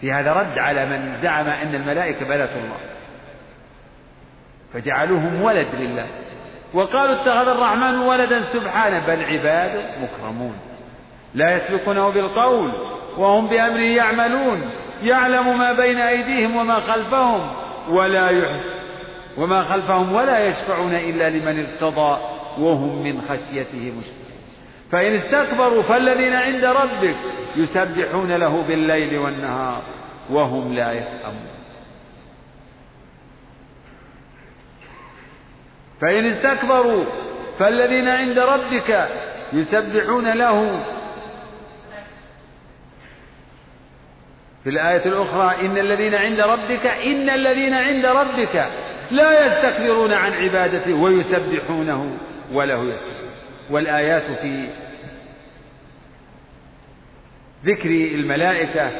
[0.00, 2.76] في هذا رد على من زعم أن الملائكة بنات الله
[4.72, 6.06] فجعلوهم ولد لله
[6.74, 10.54] وقالوا اتخذ الرحمن ولدا سبحانه بل عباد مكرمون
[11.34, 12.72] لا يسبقونه بالقول
[13.16, 14.70] وهم بأمره يعملون
[15.02, 17.50] يعلم ما بين أيديهم وما خلفهم
[17.88, 18.60] ولا يحب
[19.36, 22.20] وما خلفهم ولا يشفعون إلا لمن ارتضى
[22.58, 24.19] وهم من خشيته مشفقون.
[24.92, 27.16] فإن استكبروا فالذين عند ربك
[27.56, 29.82] يسبحون له بالليل والنهار
[30.30, 31.50] وهم لا يسأمون.
[36.00, 37.04] فإن استكبروا
[37.58, 39.08] فالذين عند ربك
[39.52, 40.84] يسبحون له
[44.64, 48.70] في الآية الأخرى إن الذين عند ربك إن الذين عند ربك
[49.10, 52.18] لا يستكبرون عن عبادته ويسبحونه
[52.52, 53.19] وله يسبحون.
[53.70, 54.68] والآيات في
[57.64, 58.90] ذكر الملائكة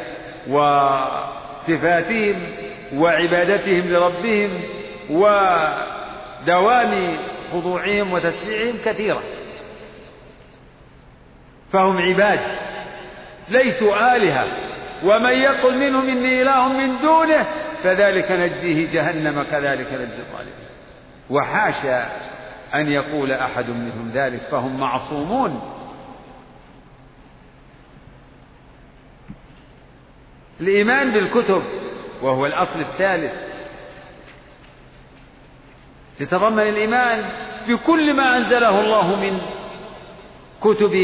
[0.49, 2.37] وصفاتهم
[2.95, 4.63] وعبادتهم لربهم
[5.11, 7.19] ودوام
[7.53, 9.23] خضوعهم وتسبيحهم كثيرة.
[11.73, 12.41] فهم عباد
[13.49, 14.47] ليسوا آلهة
[15.05, 17.47] ومن يقل منهم إني إله من دونه
[17.83, 20.55] فذلك نجزيه جهنم كذلك نجزي الظالمين.
[21.31, 22.07] وحاشا
[22.75, 25.63] أن يقول أحد منهم ذلك فهم معصومون.
[30.61, 31.63] الإيمان بالكتب
[32.23, 33.33] وهو الأصل الثالث.
[36.21, 37.31] يتضمن الإيمان
[37.69, 39.41] بكل ما أنزله الله من
[40.61, 40.95] كتب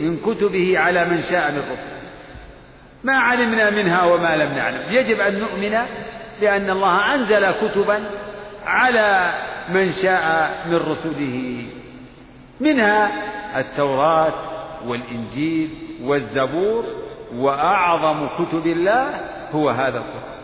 [0.00, 1.96] من كتبه على من شاء من رسله.
[3.04, 4.92] ما علمنا منها وما لم نعلم.
[4.92, 5.78] يجب أن نؤمن
[6.40, 8.10] بأن الله أنزل كتبا
[8.66, 9.34] على
[9.68, 11.66] من شاء من رسله.
[12.60, 13.10] منها
[13.60, 14.34] التوراة
[14.86, 15.70] والإنجيل
[16.02, 16.84] والزبور
[17.34, 20.36] وأعظم كتب الله هو هذا القرآن.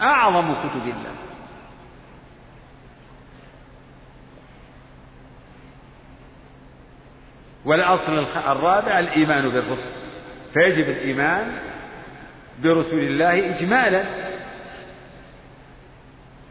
[0.00, 1.12] أعظم كتب الله.
[7.64, 9.90] والأصل الرابع الإيمان بالرسل.
[10.54, 11.52] فيجب الإيمان
[12.62, 14.31] برسول الله إجمالا.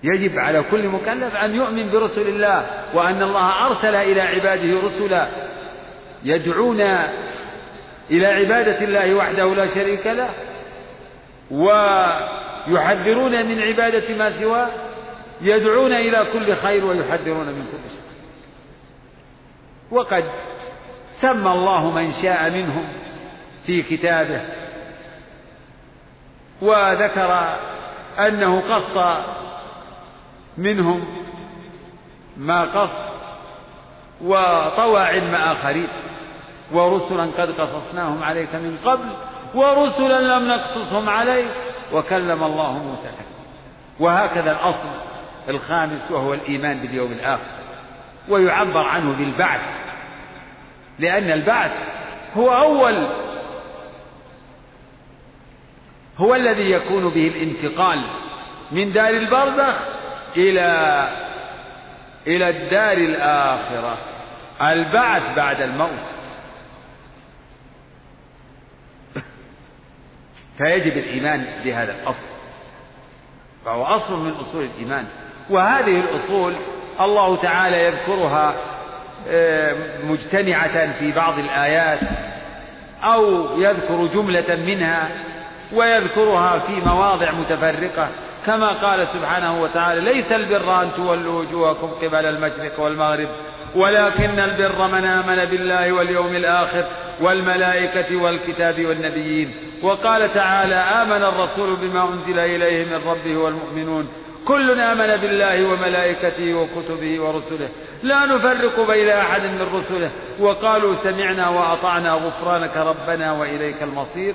[0.03, 5.27] يجب على كل مكلف أن يؤمن برسل الله وأن الله أرسل إلى عباده رسلا
[6.23, 6.81] يدعون
[8.11, 10.29] إلى عبادة الله وحده لا شريك له
[11.51, 14.69] ويحذرون من عبادة ما سواه
[15.41, 18.01] يدعون إلى كل خير ويحذرون من كل شر.
[19.91, 20.23] وقد
[21.11, 22.87] سمى الله من شاء منهم
[23.65, 24.41] في كتابه
[26.61, 27.57] وذكر
[28.19, 28.97] أنه قص
[30.57, 31.03] منهم
[32.37, 33.11] ما قص
[34.21, 35.87] وطوى علم آخرين
[36.71, 39.09] ورسلا قد قصصناهم عليك من قبل
[39.55, 41.51] ورسلا لم نقصصهم عليك
[41.93, 43.09] وكلم الله موسى
[43.99, 44.89] وهكذا الأصل
[45.49, 47.51] الخامس وهو الإيمان باليوم الآخر
[48.29, 49.61] ويعبر عنه بالبعث
[50.99, 51.71] لأن البعث
[52.37, 53.07] هو أول
[56.17, 58.03] هو الذي يكون به الانتقال
[58.71, 59.90] من دار البرزخ
[60.37, 61.07] إلى
[62.27, 63.97] إلى الدار الآخرة
[64.61, 65.99] البعث بعد الموت.
[70.57, 72.31] فيجب الإيمان بهذا الأصل.
[73.65, 75.05] فهو أصل من أصول الإيمان.
[75.49, 76.55] وهذه الأصول
[76.99, 78.55] الله تعالى يذكرها
[79.27, 81.99] آه، مجتمعة في بعض الآيات
[83.03, 85.09] أو يذكر جملة منها
[85.73, 88.09] ويذكرها في مواضع متفرقة.
[88.45, 93.27] كما قال سبحانه وتعالى ليس البر أن تولوا وجوهكم قبل المشرق والمغرب
[93.75, 96.85] ولكن البر من آمن بالله واليوم الآخر
[97.21, 99.55] والملائكة والكتاب والنبيين.
[99.83, 104.07] وقال تعالى آمن الرسول بما أنزل إليه من ربه والمؤمنون.
[104.47, 107.69] كل آمن بالله وملائكته وكتبه ورسله.
[108.03, 110.11] لا نفرق بين أحد من رسله.
[110.39, 114.33] وقالوا سمعنا وأطعنا غفرانك ربنا وإليك المصير.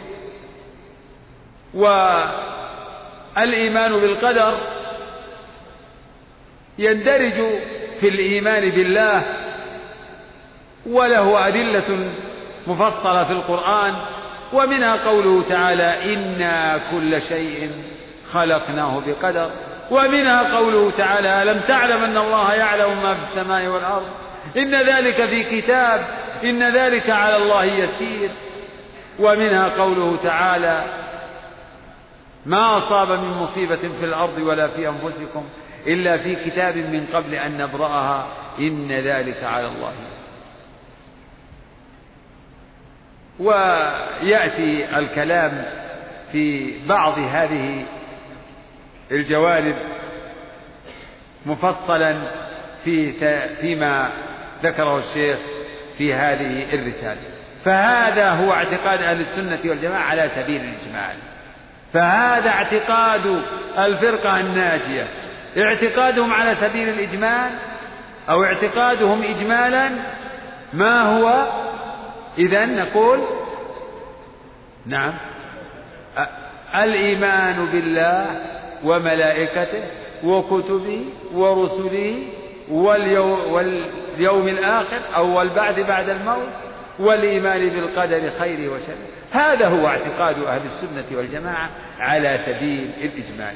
[3.37, 4.59] والإيمان بالقدر
[6.79, 7.35] يندرج
[8.01, 9.22] في الإيمان بالله
[10.87, 12.12] وله أدلة
[12.66, 13.94] مفصلة في القرآن
[14.53, 17.70] ومنها قوله تعالى إنا كل شيء
[18.33, 19.51] خلقناه بقدر
[19.90, 24.07] ومنها قوله تعالى ألم تعلم أن الله يعلم ما في السماء والأرض؟
[24.57, 26.07] إن ذلك في كتاب
[26.44, 28.31] إن ذلك على الله يسير
[29.18, 30.85] ومنها قوله تعالى
[32.47, 35.45] ما أصاب من مصيبة في الأرض ولا في أنفسكم
[35.87, 38.27] إلا في كتاب من قبل أن نبرأها.
[38.59, 40.37] إن ذلك على الله يسير.
[43.39, 45.65] ويأتي الكلام
[46.33, 47.85] في بعض هذه
[49.11, 49.77] الجوانب
[51.47, 52.31] مفصلا
[52.85, 53.13] في
[53.61, 54.11] فيما
[54.63, 55.39] ذكره الشيخ
[55.99, 57.21] في هذه الرسالة.
[57.65, 61.36] فهذا هو اعتقاد أهل السنة والجماعة على سبيل الإجمال.
[61.92, 63.42] فهذا اعتقاد
[63.79, 65.07] الفرقة الناجية.
[65.59, 67.51] اعتقادهم على سبيل الإجمال
[68.29, 69.90] أو اعتقادهم إجمالا
[70.72, 71.49] ما هو؟
[72.38, 73.18] إذا نقول
[74.87, 75.14] نعم.
[76.75, 78.27] الإيمان بالله
[78.85, 79.83] وملائكته
[80.25, 82.22] وكتبه ورسله
[82.70, 86.49] واليوم, واليوم الآخر أو البعث بعد الموت
[86.99, 89.15] والإيمان بالقدر خيره وشره.
[89.37, 93.55] هذا هو اعتقاد أهل السنة والجماعة على سبيل الإجمال.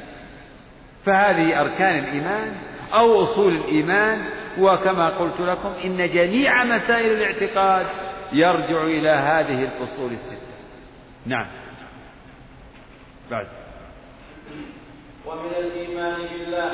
[1.07, 2.53] فهذه أركان الإيمان
[2.93, 4.25] أو أصول الإيمان
[4.59, 7.87] وكما قلت لكم إن جميع مسائل الاعتقاد
[8.33, 10.51] يرجع إلى هذه الأصول الستة.
[11.27, 11.47] نعم.
[13.31, 13.47] بعد.
[15.27, 16.71] ومن الإيمان بالله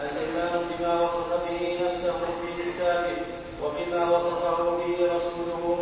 [0.00, 3.16] الإيمان بما وصف به نفسه في كتابه
[3.62, 5.77] وبما وصفه به رسوله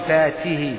[0.00, 0.76] صفاته.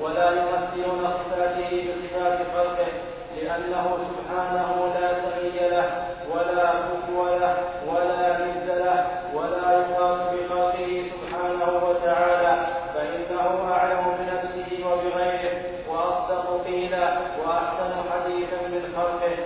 [0.00, 2.88] ولا يمثلون صفاته بصفات خلقه
[3.36, 5.90] لأنه سبحانه لا سمي له
[6.30, 15.60] ولا كفو له ولا ند له ولا يقاس بخلقه سبحانه وتعالى فإنه أعلم بنفسه وبغيره
[15.88, 19.38] وأصدق قيلا وأحسن حديثا من خلقه.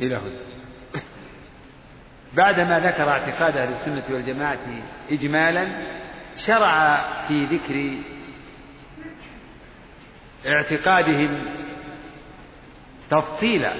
[0.00, 0.52] إلى هنا.
[2.34, 4.58] بعدما ذكر اعتقاد أهل السنة والجماعة
[5.10, 5.66] إجمالا
[6.36, 6.96] شرع
[7.28, 7.98] في ذكر
[10.46, 11.44] اعتقادهم
[13.10, 13.72] تفصيلا.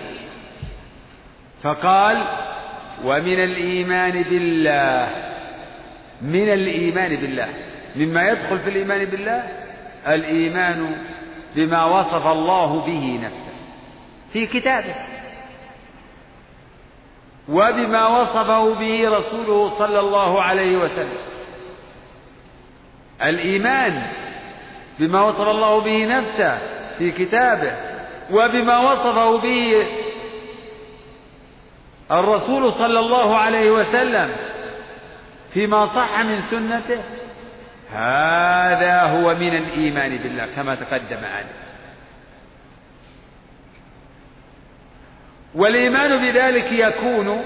[1.62, 2.26] فقال
[3.04, 5.08] ومن الإيمان بالله
[6.22, 7.48] من الإيمان بالله.
[7.96, 9.42] مما يدخل في الإيمان بالله
[10.06, 10.96] الإيمان
[11.56, 13.52] بما وصف الله به نفسه
[14.32, 14.94] في كتابه.
[17.48, 21.31] وبما وصفه به رسوله صلى الله عليه وسلم.
[23.24, 24.02] الإيمان
[24.98, 26.58] بما وصف الله به نفسه
[26.98, 27.72] في كتابه
[28.30, 29.86] وبما وصفه به
[32.10, 34.30] الرسول صلى الله عليه وسلم
[35.52, 37.00] فيما صح من سنته.
[37.92, 41.62] هذا هو من الإيمان بالله كما تقدم آنفا.
[45.54, 47.44] والإيمان بذلك يكون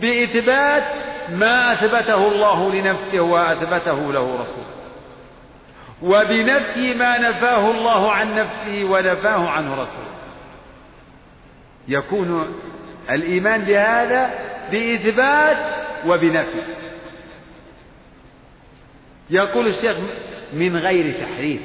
[0.00, 0.94] بإثبات
[1.30, 4.75] ما أثبته الله لنفسه وأثبته له رسوله.
[6.02, 10.16] وبنفي ما نفاه الله عن نفسه ونفاه عنه رسوله.
[11.88, 12.54] يكون
[13.10, 14.30] الإيمان بهذا
[14.70, 15.74] بإثبات
[16.06, 16.62] وبنفي.
[19.30, 19.96] يقول الشيخ
[20.52, 21.60] من غير تحريف.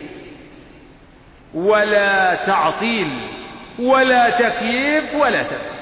[1.53, 3.27] ولا تعطيل
[3.79, 5.81] ولا تكييف ولا تكييف.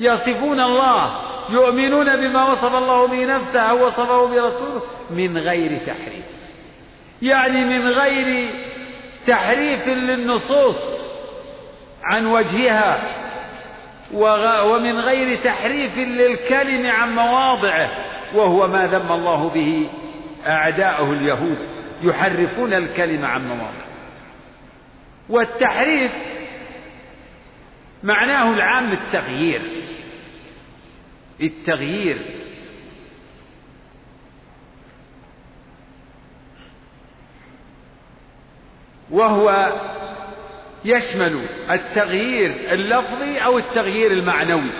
[0.00, 1.20] يصفون الله
[1.50, 6.37] يؤمنون بما وصف الله به نفسه أو وصفه برسوله من غير تحريف.
[7.22, 8.50] يعني من غير
[9.26, 11.08] تحريف للنصوص
[12.04, 13.02] عن وجهها
[14.64, 17.90] ومن غير تحريف للكلم عن مواضعه
[18.34, 19.88] وهو ما ذم الله به
[20.46, 21.58] أعداءه اليهود
[22.02, 23.88] يحرفون الكلمة عن مواضعه.
[25.28, 26.12] والتحريف
[28.02, 29.62] معناه العام التغيير
[31.40, 32.18] التغيير
[39.10, 39.72] وهو
[40.84, 41.32] يشمل
[41.70, 44.70] التغيير اللفظي أو التغيير المعنوي.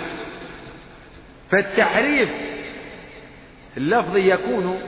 [1.51, 2.29] فالتحريف
[3.77, 4.81] اللفظي يكون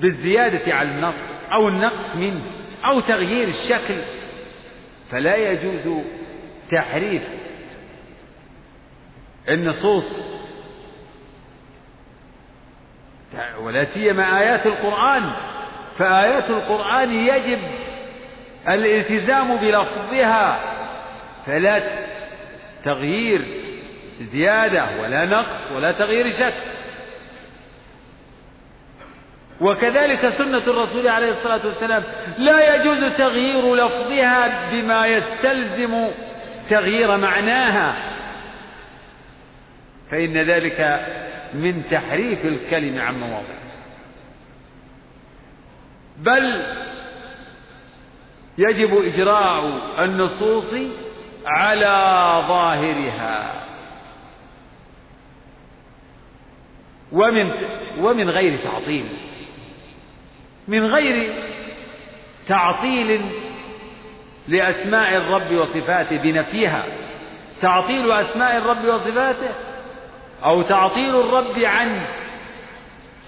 [0.00, 1.14] بالزيادة على النص
[1.52, 2.42] أو النقص منه
[2.84, 3.94] أو تغيير الشكل
[5.10, 6.04] فلا يجوز
[6.70, 7.22] تحريف
[9.48, 10.32] النصوص
[13.60, 15.32] ولا سيما آيات القرآن.
[15.98, 17.58] فآيات القرآن يجب
[18.68, 20.60] الالتزام بلفظها
[21.46, 21.82] فلا
[22.84, 23.46] تغيير
[24.20, 26.54] زيادة ولا نقص ولا تغيير شك.
[29.60, 32.04] وكذلك سنة الرسول عليه الصلاة والسلام
[32.38, 36.08] لا يجوز تغيير لفظها بما يستلزم
[36.70, 37.96] تغيير معناها.
[40.10, 41.06] فإن ذلك
[41.54, 43.62] من تحريف الكلمة عن مواضعه.
[46.18, 46.62] بل
[48.58, 50.74] يجب إجراء النصوص
[51.46, 53.62] على ظاهرها.
[57.12, 57.52] ومن
[57.98, 59.08] ومن غير تعطيل.
[60.68, 61.32] من غير
[62.48, 63.24] تعطيل
[64.48, 66.84] لأسماء الرب وصفاته بنفيها.
[67.60, 69.50] تعطيل أسماء الرب وصفاته
[70.44, 72.00] أو تعطيل الرب عن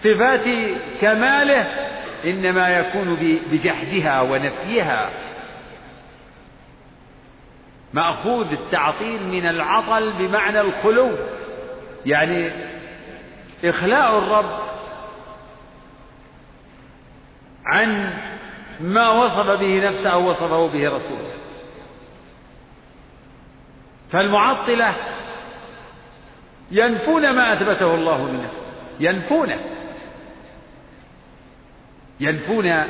[0.02, 0.44] صفات
[1.00, 1.93] كماله
[2.24, 3.16] إنما يكون
[3.50, 5.10] بجحدها ونفيها.
[7.92, 11.10] مأخوذ التعطيل من العطل بمعنى الخلو.
[12.06, 12.50] يعني
[13.64, 14.60] إخلاء الرب
[17.66, 18.12] عن
[18.80, 21.34] ما وصف به نفسه أو وصفه به رسوله.
[24.10, 24.94] فالمعطلة
[26.70, 28.62] ينفون ما أثبته الله لنفسه
[29.00, 29.58] ينفونه
[32.20, 32.84] ينفون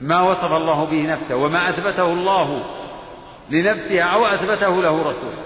[0.00, 2.64] ما وصف الله به نفسه وما أثبته الله
[3.50, 5.44] لنفسه أو أثبته له رسوله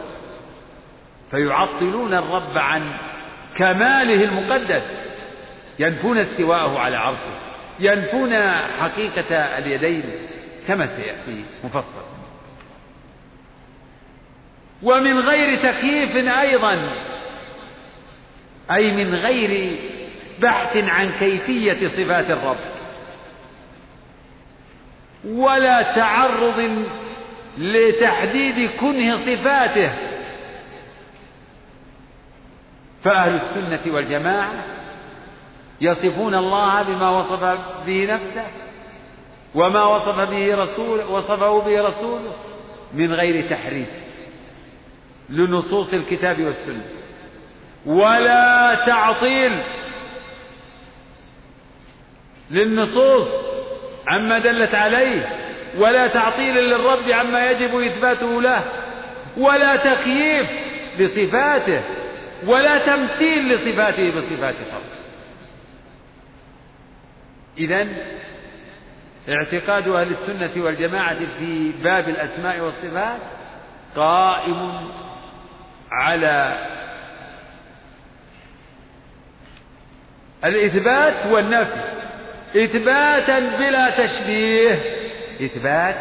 [1.31, 2.93] فيعطلون الرب عن
[3.57, 4.83] كماله المقدس.
[5.79, 7.35] ينفون استواءه على عرشه.
[7.81, 8.43] ينفون
[8.81, 10.05] حقيقة اليدين
[10.69, 12.03] كما سيأتي مفصل
[14.83, 16.93] ومن غير تكييف أيضا.
[18.71, 19.79] أي من غير
[20.41, 22.57] بحث عن كيفية صفات الرب.
[25.25, 26.87] ولا تعرض
[27.59, 29.93] لتحديد كنه صفاته.
[33.05, 34.53] فأهل السنة والجماعة
[35.81, 38.47] يصفون الله بما وصف به نفسه
[39.55, 42.33] وما وصف به رسول وصفه به رسوله
[42.95, 43.89] من غير تحريف
[45.29, 46.85] لنصوص الكتاب والسنة.
[47.87, 49.63] ولا تعطيل
[52.53, 53.29] للنصوص
[54.09, 55.39] عما دلت عليه
[55.77, 58.65] ولا تعطيل للرب عما يجب إثباته له
[59.37, 60.51] ولا تكييف
[60.99, 61.83] لصفاته
[62.47, 65.03] ولا تمثيل لصفاته بصفات خلقه
[67.59, 67.87] إذا
[69.29, 73.21] اعتقاد أهل السنة والجماعة في باب الأسماء والصفات
[73.97, 74.91] قائم
[75.91, 76.67] على
[80.45, 82.02] الإثبات والنفي.
[82.57, 84.79] إثباتا بلا تشبيه.
[85.45, 85.97] إثبات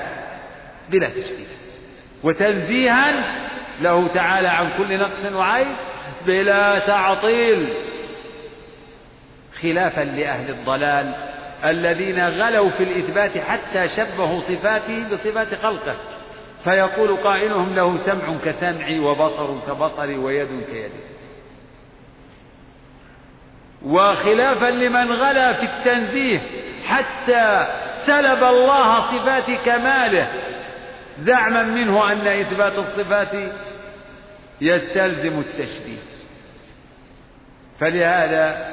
[0.90, 1.46] بلا تشبيه.
[2.24, 3.12] وتنزيها
[3.82, 5.76] له تعالى عن كل نقص وعيب
[6.26, 7.74] بلا تعطيل.
[9.62, 11.14] خلافا لأهل الضلال
[11.66, 15.96] الذين غلوا في الإثبات حتى شبهوا صفاته بصفات خلقه.
[16.64, 21.11] فيقول قائلهم له سمع كسمعي وبصر كبصري ويد كيدي
[23.86, 26.42] وخلافا لمن غلا في التنزيه
[26.86, 27.68] حتى
[28.06, 30.28] سلب الله صفات كماله.
[31.18, 33.52] زعما منه أن إثبات الصفات
[34.62, 36.00] يستلزم التشبيه.
[37.80, 38.72] فلهذا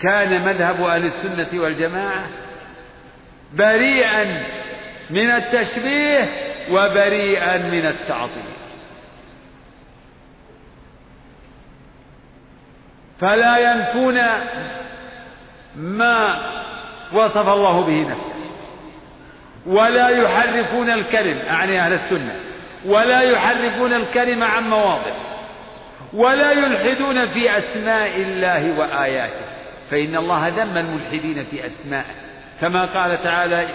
[0.00, 2.26] كان مذهب أهل السنة والجماعة
[3.52, 4.44] بريئا
[5.10, 6.28] من التشبيه
[6.70, 8.65] وبريئا من التعطيل.
[13.20, 14.20] فلا ينفون
[15.76, 16.38] ما
[17.12, 18.36] وصف الله به نفسه.
[19.66, 22.36] ولا يحرفون الكلم أعني أهل السنة.
[22.86, 25.12] ولا يحرفون الكلم عن مواضع.
[26.14, 29.46] ولا يلحدون في أسماء الله وآياته.
[29.90, 32.14] فإن الله ذم الملحدين في أسمائه
[32.60, 33.68] كما قال تعالى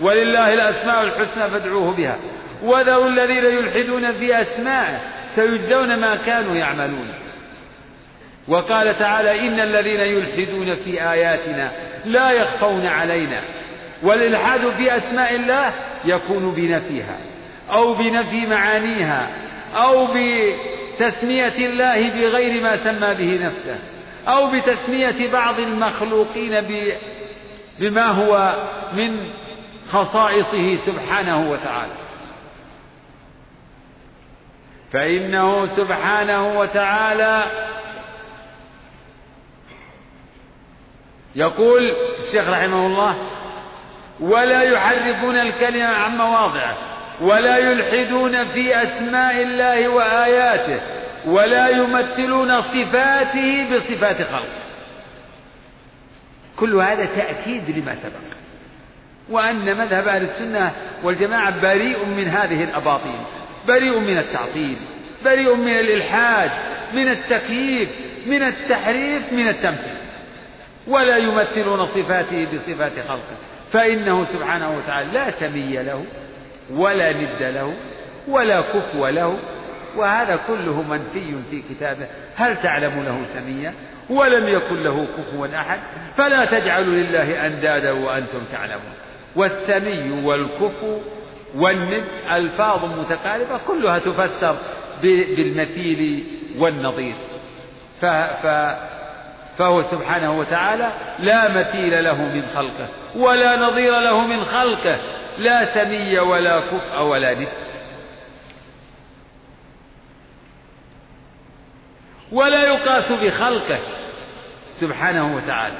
[0.00, 2.16] ولله الأسماء الحسنى فادعوه بها.
[2.62, 4.98] وذروا الذين يلحدون في أسمائه
[5.34, 7.08] سيجزون ما كانوا يعملون.
[8.48, 11.72] وقال تعالى إن الذين يلحدون في آياتنا
[12.04, 13.40] لا يخفون علينا
[14.02, 15.72] والإلحاد في أسماء الله
[16.04, 17.16] يكون بنفيها
[17.70, 19.28] أو بنفي معانيها
[19.74, 23.78] أو بتسمية الله بغير ما سمى به نفسه
[24.28, 26.60] أو بتسمية بعض المخلوقين
[27.78, 28.56] بما هو
[28.92, 29.30] من
[29.88, 31.92] خصائصه سبحانه وتعالى.
[34.92, 37.44] فإنه سبحانه وتعالى
[41.36, 43.16] يقول الشيخ رحمه الله
[44.20, 46.76] ولا يحرفون الكلمة عن مواضعه
[47.20, 50.80] ولا يلحدون في أسماء الله وآياته
[51.26, 54.62] ولا يمثلون صفاته بصفات خلقه.
[56.56, 58.38] كل هذا تأكيد لما سبق
[59.30, 60.72] وأن مذهب أهل السنة
[61.02, 63.20] والجماعة بريء من هذه الأباطيل
[63.68, 64.76] بريء من التعطيل
[65.24, 66.50] بريء من الإلحاد
[66.94, 67.88] من التكييف
[68.26, 69.96] من التحريف من التمثيل.
[70.86, 73.36] ولا يمثلون صفاته بصفات خلقه.
[73.72, 76.04] فإنه سبحانه وتعالى لا سمي له
[76.70, 77.74] ولا ند له
[78.28, 79.38] ولا كفو له.
[79.96, 82.06] وهذا كله منفي في كتابه.
[82.36, 83.74] هل تعلم له سميا؟
[84.10, 85.78] ولم يكن له كفوا أحد.
[86.16, 88.94] فلا تجعلوا لله أندادا وأنتم تعلمون.
[89.36, 90.98] والسمي والكفو
[91.56, 94.56] والند ألفاظ متقاربة كلها تفسر
[95.02, 96.24] بالمثيل
[96.58, 97.14] والنظير.
[98.00, 98.06] ف
[99.58, 105.00] فهو سبحانه وتعالى لا مثيل له من خلقه ولا نظير له من خلقه
[105.38, 107.48] لا سمي ولا كفء ولا ند.
[112.32, 113.78] ولا يقاس بخلقه
[114.70, 115.78] سبحانه وتعالى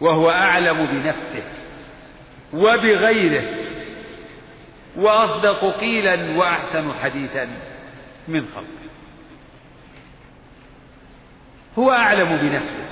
[0.00, 1.42] وهو أعلم بنفسه
[2.54, 3.44] وبغيره
[4.96, 7.48] وأصدق قيلا وأحسن حديثا
[8.28, 8.91] من خلقه.
[11.78, 12.84] هو أعلم بنفسه.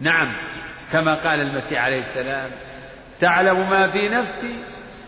[0.00, 0.36] نعم
[0.92, 2.50] كما قال المسيح عليه السلام
[3.20, 4.56] تعلم ما في نفسي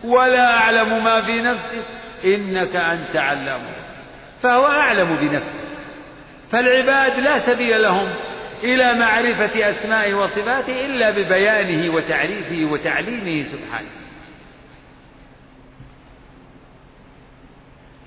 [0.03, 1.85] ولا أعلم ما في نفسك
[2.25, 3.61] إنك أنت علام.
[4.43, 5.59] فهو أعلم بنفسه.
[6.51, 8.13] فالعباد لا سبيل لهم
[8.63, 13.89] إلى معرفة أسمائه وصفاته إلا ببيانه وتعريفه وتعليمه سبحانه.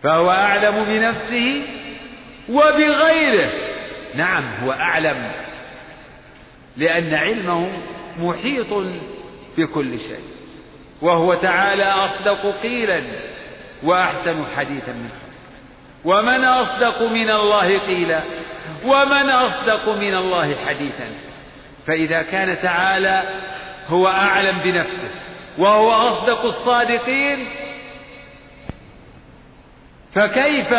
[0.02, 1.62] فهو أعلم بنفسه
[2.48, 3.73] وبغيره.
[4.16, 5.32] نعم هو أعلم
[6.76, 7.68] لأن علمه
[8.18, 8.74] محيط
[9.58, 10.24] بكل شيء
[11.02, 13.02] وهو تعالى أصدق قيلا
[13.82, 15.34] وأحسن حديثا من خلق
[16.04, 18.20] ومن أصدق من الله قيلا
[18.84, 21.08] ومن أصدق من الله حديثا.
[21.86, 23.22] فإذا كان تعالى
[23.88, 25.10] هو أعلم بنفسه
[25.58, 27.48] وهو أصدق الصادقين
[30.12, 30.74] فكيف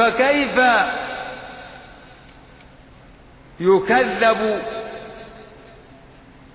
[0.00, 0.60] فكيف
[3.60, 4.62] يكذب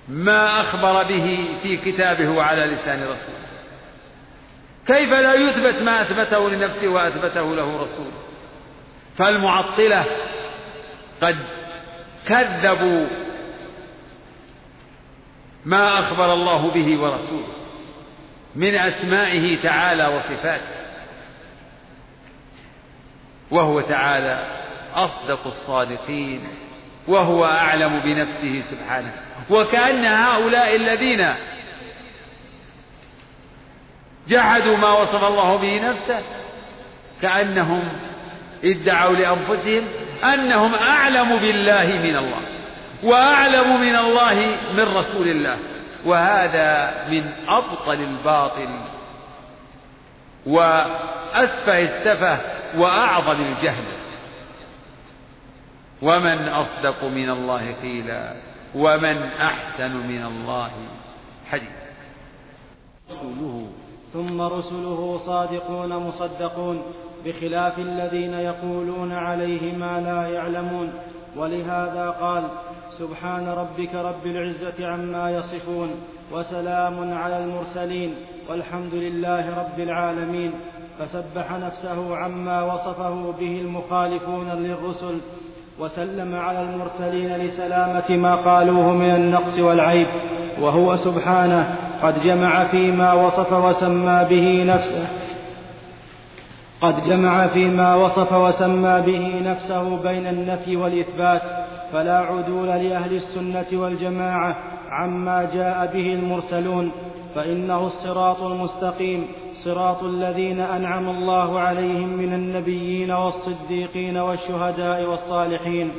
[0.07, 3.45] ما أخبر به في كتابه وعلى لسان رسوله؟
[4.87, 8.17] كيف لا يثبت ما أثبته لنفسه وأثبته له رسوله
[9.17, 10.05] فالمعطلة
[11.21, 11.35] قد
[12.27, 13.07] كذبوا
[15.65, 17.53] ما أخبر الله به ورسوله
[18.55, 20.74] من أسمائه تعالى وصفاته.
[23.51, 24.47] وهو تعالى
[24.95, 26.47] أصدق الصادقين
[27.07, 29.13] وهو أعلم بنفسه سبحانه.
[29.49, 31.33] وكأن هؤلاء الذين
[34.27, 36.23] جحدوا ما وصف الله به نفسه
[37.21, 37.83] كأنهم
[38.63, 39.87] ادعوا لأنفسهم
[40.23, 42.41] أنهم أعلم بالله من الله
[43.03, 45.57] وأعلم من الله من رسول الله.
[46.05, 48.69] وهذا من أبطل الباطل
[50.45, 53.86] وأسفه السفه وأعظم الجهل.
[56.01, 58.34] ومن أصدق من الله قيلا
[58.76, 60.72] ومن أحسن من الله
[61.49, 61.86] حديثا.
[63.11, 63.68] رسوله.
[64.13, 66.82] ثم رسله صادقون مصدقون
[67.26, 70.93] بخلاف الذين يقولون عليه ما لا يعلمون.
[71.36, 72.43] ولهذا قال
[72.89, 75.91] سبحان ربك رب العزة عما يصفون
[76.32, 78.16] وسلام على المرسلين
[78.49, 80.51] والحمد لله رب العالمين.
[80.99, 85.21] فسبح نفسه عما وصفه به المخالفون للرسل
[85.79, 90.07] وسلم على المرسلين لسلامة ما قالوه من النقص والعيب
[90.61, 95.07] وهو سبحانه قد جمع فيما وصف وسمى به نفسه
[96.81, 101.41] قد جمع فيما وصف وسمى به نفسه بين النفي والإثبات
[101.93, 104.57] فلا عدول لأهل السنة والجماعة
[104.89, 106.91] عما جاء به المرسلون
[107.35, 109.27] فإنه الصراط المستقيم.
[109.66, 115.91] صراط الذين أنعم الله عليهم من النبيين والصديقين والشهداء والصالحين.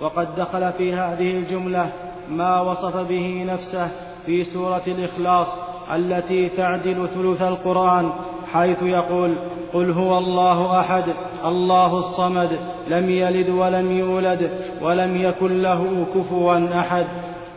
[0.00, 1.92] وقد دخل في هذه الجملة
[2.30, 3.88] ما وصف به نفسه
[4.26, 5.46] في سورة الإخلاص
[5.94, 8.10] التي تعدل ثلث القرآن
[8.52, 9.38] حيث يقول
[9.72, 11.04] قل هو الله أحد
[11.44, 14.50] الله الصمد لم يلد ولم يولد
[14.82, 17.06] ولم يكن له كفوا أحد.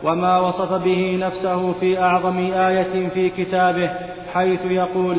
[0.04, 3.90] وما وصف به نفسه في أعظم آية في كتابه
[4.32, 5.16] حيث يقول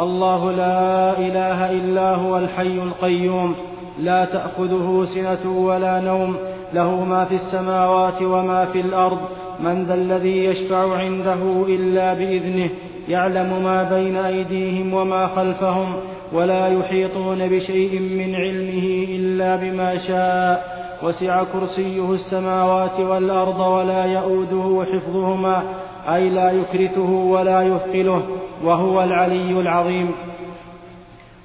[0.00, 3.54] الله لا إله إلا هو الحي القيوم
[4.00, 6.36] لا تأخذه سنة ولا نوم
[6.74, 9.18] له ما في السماوات وما في الأرض
[9.60, 12.70] من ذا الذي يشفع عنده إلا بإذنه
[13.08, 15.92] يعلم ما بين أيديهم وما خلفهم
[16.32, 20.85] ولا يحيطون بشيء من علمه إلا بما شاء.
[21.02, 25.62] وسع كرسيه السماوات والأرض ولا يئوده حفظهما
[26.08, 28.22] أي لا يكرته ولا يثقله
[28.62, 30.14] وهو العلي العظيم.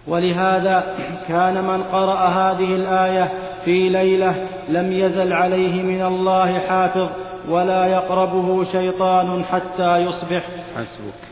[0.08, 0.96] ولهذا
[1.28, 3.32] كان من قرأ هذه الآية
[3.66, 7.10] في ليلة لم يزل عليه من الله حافظ
[7.50, 10.44] ولا يقربه شيطان حتى يصبح.
[10.76, 11.32] حسبك.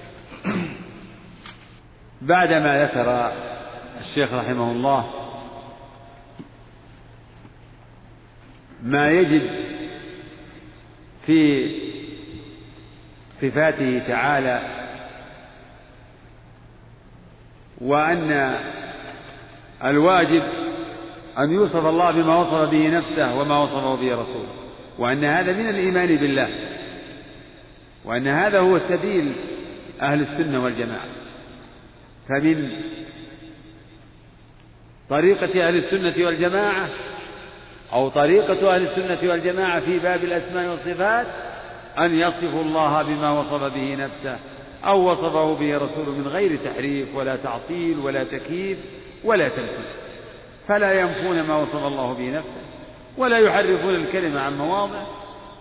[2.21, 3.31] بعدما ذكر
[3.99, 5.05] الشيخ رحمه الله
[8.83, 9.49] ما يجد
[11.25, 11.71] في
[13.41, 14.61] صفاته تعالى
[17.81, 18.57] وأن
[19.83, 20.43] الواجب
[21.37, 24.49] أن يوصف الله بما وصف به نفسه وما وصفه به رسوله
[24.99, 26.49] وأن هذا من الإيمان بالله
[28.05, 29.33] وأن هذا هو سبيل
[30.01, 31.05] أهل السنة والجماعة.
[32.29, 32.69] فمن
[35.09, 36.89] طريقة أهل السنة والجماعة
[37.93, 41.27] أو طريقة أهل السنة والجماعة في باب الأسماء والصفات
[41.99, 44.37] أن يصفوا الله بما وصف به نفسه
[44.85, 48.77] أو وصفه به رسوله من غير تحريف ولا تعطيل ولا تكييف
[49.23, 49.85] ولا تمثيل.
[50.67, 52.61] فلا ينفون ما وصف الله به نفسه
[53.17, 55.03] ولا يحرفون الكلمة عن مواضع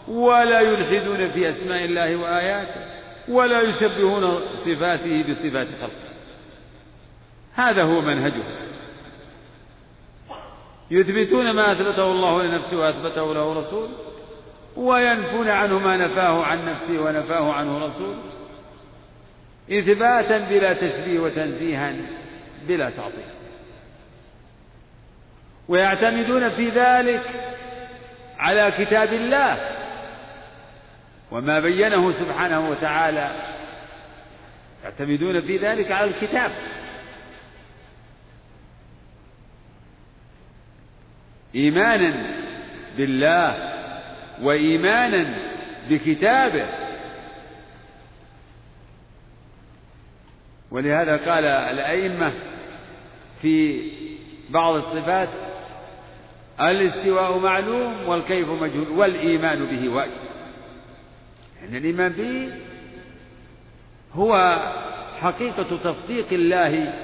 [0.09, 2.81] ولا يلحدون في أسماء الله وآياته
[3.29, 6.09] ولا يشبهون صفاته بصفات خلقه.
[7.55, 8.43] هذا هو منهجه
[10.91, 13.89] يثبتون ما أثبته الله لنفسه وأثبته له رسوله
[14.77, 18.19] وينفون عنه ما نفاه عن نفسه ونفاه عنه رسوله
[19.71, 21.93] إثباتا بلا تشبيه وتنزيها
[22.69, 23.25] بلا تعطيل.
[25.69, 27.23] ويعتمدون في ذلك
[28.39, 29.57] على كتاب الله
[31.31, 33.31] وما بينه سبحانه وتعالى.
[34.85, 36.51] يعتمدون في ذلك على الكتاب.
[41.55, 42.15] إيمانا
[42.97, 43.75] بالله
[44.43, 45.35] وإيمانا
[45.91, 46.67] بكتابه.
[50.71, 52.33] ولهذا قال الأئمة
[53.43, 53.83] في
[54.51, 55.29] بعض الصفات
[56.61, 60.13] الاستواء معلوم والكيف مجهول والإيمان به واجب.
[61.63, 62.53] يعني الإيمان به
[64.15, 64.59] هو
[65.21, 66.95] حقيقة تصديق الله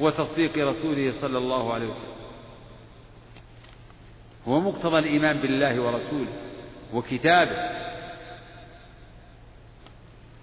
[0.00, 2.13] وتصديق رسوله صلى الله عليه وسلم.
[4.48, 6.32] هو مقتضى الإيمان بالله ورسوله
[6.94, 7.70] وكتابه.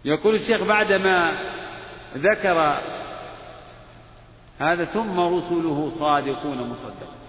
[0.05, 1.37] يقول الشيخ بعدما
[2.17, 2.81] ذكر
[4.59, 7.21] هذا ثم رسله صادقون مصدقون.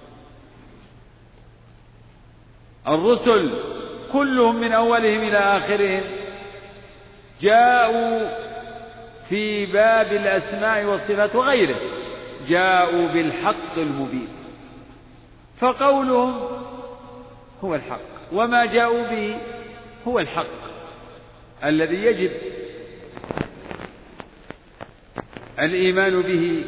[2.88, 3.58] الرسل
[4.12, 6.02] كلهم من أولهم إلى آخرهم
[7.40, 8.28] جاءوا
[9.28, 11.80] في باب الأسماء والصفات وغيره
[12.48, 14.41] جاءوا بالحق المبين.
[15.56, 16.48] فقولهم
[17.64, 18.00] هو الحق
[18.32, 19.36] وما جاءوا به
[20.08, 20.46] هو الحق
[21.64, 22.30] الذي يجب
[25.58, 26.64] الإيمان به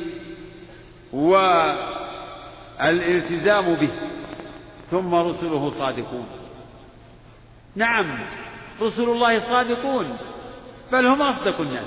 [2.79, 3.91] والالتزام به
[4.91, 6.27] ثم رسله صادقون.
[7.77, 8.19] نعم
[8.81, 10.17] رسل الله صادقون
[10.93, 11.87] بل هم أصدق الناس.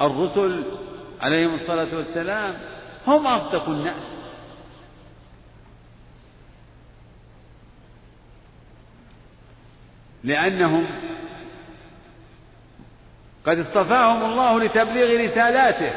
[0.00, 0.64] الرسل
[1.20, 2.54] عليهم الصلاة والسلام
[3.06, 4.17] هم أصدق الناس.
[10.24, 10.86] لأنهم
[13.46, 15.92] قد اصطفاهم الله لتبليغ رسالاته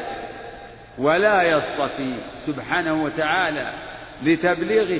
[0.98, 3.74] ولا يصطفي سبحانه وتعالى
[4.22, 4.98] لتبليغ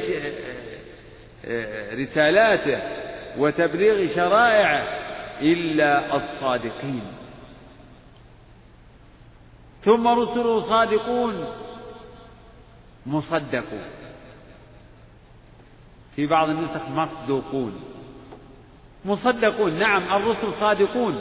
[2.00, 2.82] رسالاته
[3.38, 4.82] وتبليغ شرائعه
[5.40, 7.02] إلا الصادقين.
[9.82, 11.46] ثم رسله صادقون
[13.06, 13.84] مصدقون.
[16.16, 17.91] في بعض النسخ مصدوقون.
[19.04, 19.78] مصدقون.
[19.78, 21.20] نعم الرسل صادقون.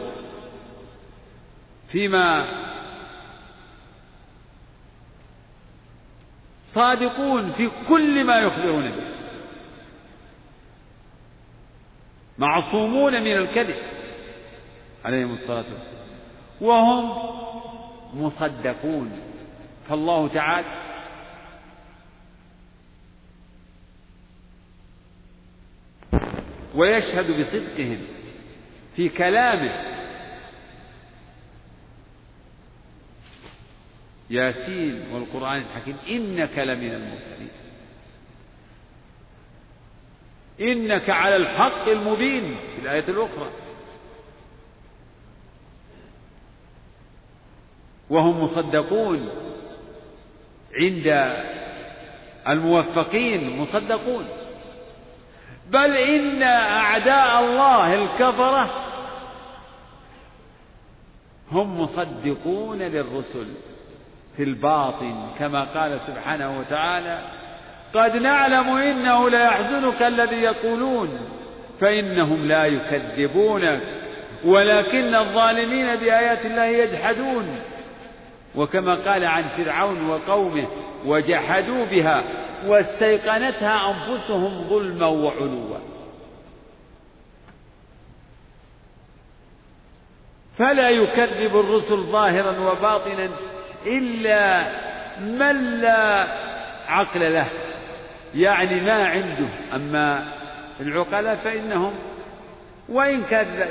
[1.92, 2.48] فيما
[6.64, 9.12] صادقون في كل ما يخبرون به
[12.38, 13.76] معصومون من الكذب
[15.06, 16.02] عليهم الصلاة والسلام.
[16.62, 17.12] وهم
[18.14, 19.12] مصدقون.
[19.90, 20.81] فالله تعالى
[26.82, 27.98] ويشهد بصدقهم
[28.96, 29.92] في كلامه.
[34.30, 37.52] ياسين والقرآن الحكيم إنك لمن المرسلين.
[40.62, 43.52] إنك على الحق المبين في الآية الأخرى.
[48.10, 49.30] وهم مصدقون
[50.74, 51.08] عند
[52.48, 54.41] الموفقين مصدقون.
[55.70, 58.70] بل إن أعداء الله الكفرة
[61.52, 63.48] هم مصدقون للرسل
[64.38, 67.20] في الباطن كما قال سبحانه وتعالى
[67.94, 71.20] قد نعلم إنه ليحزنك الذي يقولون
[71.82, 73.82] فإنهم لا يكذبونك
[74.46, 77.60] ولكن الظالمين بآيات الله يجحدون.
[78.56, 80.68] وكما قال عن فرعون وقومه
[81.06, 82.24] وجحدوا بها
[82.68, 85.78] واستيقنتها أنفسهم ظلما وعلوا.
[90.58, 93.30] فلا يكذب الرسل ظاهرا وباطنا
[93.86, 94.68] إلا
[95.22, 96.28] من لا
[96.88, 97.48] عقل له
[98.36, 99.48] يعني ما عنده.
[99.76, 100.34] أما
[100.82, 101.94] العقلاء فإنهم
[102.90, 103.24] وإن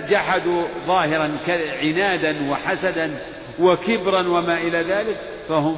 [0.09, 1.39] جحدوا ظاهرا
[1.83, 3.19] عنادا وحسدا
[3.61, 5.77] وكبرا وما إلى ذلك فهم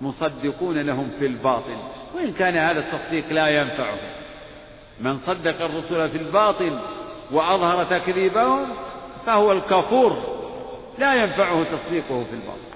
[0.00, 1.76] مصدقون لهم في الباطن
[2.14, 4.10] وإن كان هذا التصديق لا ينفعهم.
[5.00, 6.80] من صدق الرسل في الباطن
[7.32, 8.68] وأظهر تكذيبهم
[9.26, 10.40] فهو الكفور.
[10.98, 12.70] لا ينفعه تصديقه في الباطن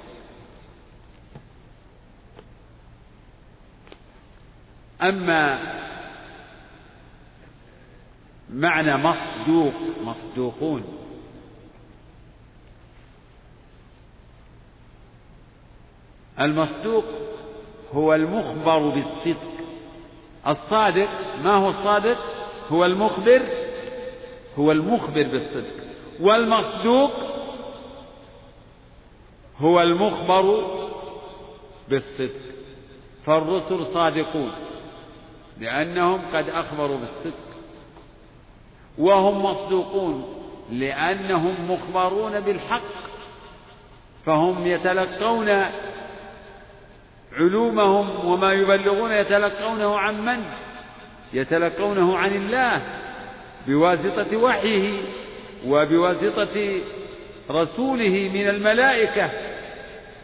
[5.03, 5.59] أما
[8.51, 9.75] معنى مصدوق
[10.05, 11.04] مصدوقون.
[16.41, 17.05] المصدوق
[17.93, 19.55] هو المخبر بالصدق.
[20.49, 21.09] الصادق
[21.45, 22.19] ما هو الصادق؟
[22.71, 23.43] هو المخبر
[24.59, 25.85] هو المخبر بالصدق.
[26.21, 27.11] والمصدوق
[29.59, 30.65] هو المخبر
[31.89, 32.55] بالصدق.
[33.27, 34.53] فالرسل صادقون
[35.61, 37.45] لأنهم قد أخبروا بالصدق.
[38.99, 40.25] وهم مصدوقون
[40.73, 43.05] لأنهم مخبرون بالحق.
[44.27, 45.49] فهم يتلقون
[47.37, 50.45] علومهم وما يبلغون يتلقونه عن من؟
[51.33, 52.83] يتلقونه عن الله
[53.67, 55.03] بواسطة وحيه
[55.67, 56.81] وبواسطة
[57.51, 59.31] رسوله من الملائكة.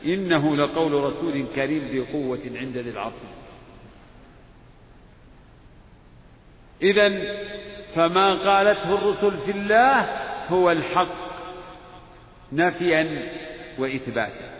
[0.04, 3.26] إنه لقول رسول كريم ذي قوة عند ذي العصر.
[6.82, 7.22] إذا
[7.94, 10.00] فما قالته الرسل في الله
[10.48, 11.30] هو الحق
[12.52, 13.28] نفيا
[13.78, 14.50] وإثباتا.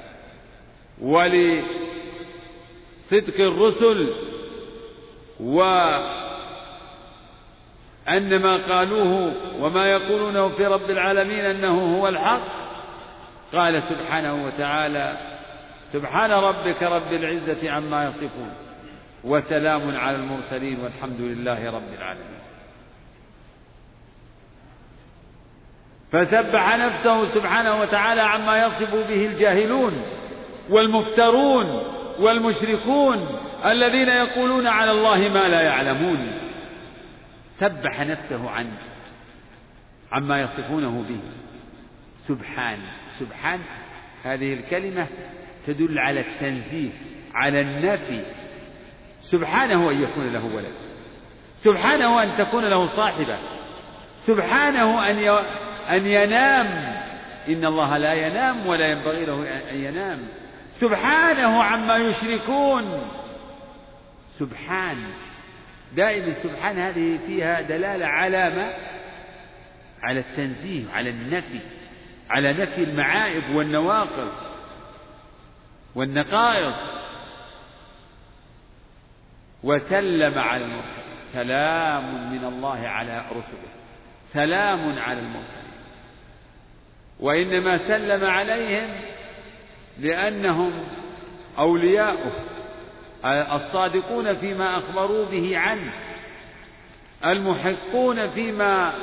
[3.13, 4.13] ولصدق الرسل
[5.41, 6.11] وأن
[8.43, 12.61] ما قالوه وما يقولونه في رب العالمين أنه هو الحق.
[13.53, 15.17] قال سبحانه وتعالى
[15.93, 18.53] سبحان ربك رب العزة عما يصفون
[19.25, 22.41] وسلام على المرسلين والحمد لله رب العالمين.
[26.13, 30.03] فسبح نفسه سبحانه وتعالى عما يصف به الجاهلون
[30.71, 33.27] والمفترون والمشركون
[33.65, 36.33] الذين يقولون على الله ما لا يعلمون.
[37.55, 38.67] سبح نفسه عن
[40.13, 41.21] عما يصفونه به.
[42.17, 42.79] سبحان
[43.19, 43.61] سبحان
[44.25, 45.07] هذه الكلمة
[45.67, 46.91] تدل على التنزيه
[47.35, 48.23] على النفي.
[49.21, 50.75] سبحانه أن يكون له ولد.
[51.57, 53.39] سبحانه أن تكون له صاحبة.
[54.15, 55.19] سبحانه أن
[55.91, 56.67] أن ينام.
[57.49, 60.19] إن الله لا ينام ولا ينبغي له أن ينام.
[60.81, 63.11] سبحانه عما يشركون.
[64.39, 65.05] سبحان.
[65.93, 68.75] دائما سبحان هذه فيها دلالة على ما؟
[70.03, 71.61] على التنزيه على النفي
[72.31, 74.51] على نفي المعائب والنواقص
[75.95, 76.77] والنقائص.
[79.63, 81.17] وسلم على المرسلين.
[81.33, 83.71] سلام من الله على رسله.
[84.33, 85.71] سلام على المرسلين.
[87.21, 88.91] وإنما سلم عليهم
[90.01, 90.73] لأنهم
[91.59, 92.33] أولياؤه
[93.25, 95.93] الصادقون فيما أخبروا به عنه
[97.25, 98.95] المحقون فيما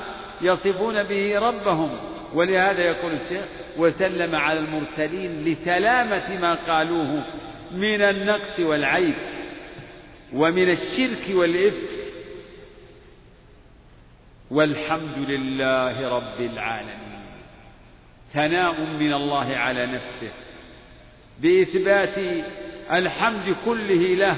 [0.42, 1.90] يصفون به ربهم.
[2.34, 3.46] ولهذا يقول الشيخ
[3.78, 7.24] وسلم على المرسلين لسلامة ما قالوه
[7.72, 9.14] من النقص والعيب
[10.34, 11.90] ومن الشرك والإفك.
[14.52, 17.22] والحمد لله رب العالمين.
[18.34, 20.32] ثناء من الله على نفسه.
[21.42, 22.44] بإثبات
[22.92, 24.38] الحمد كله له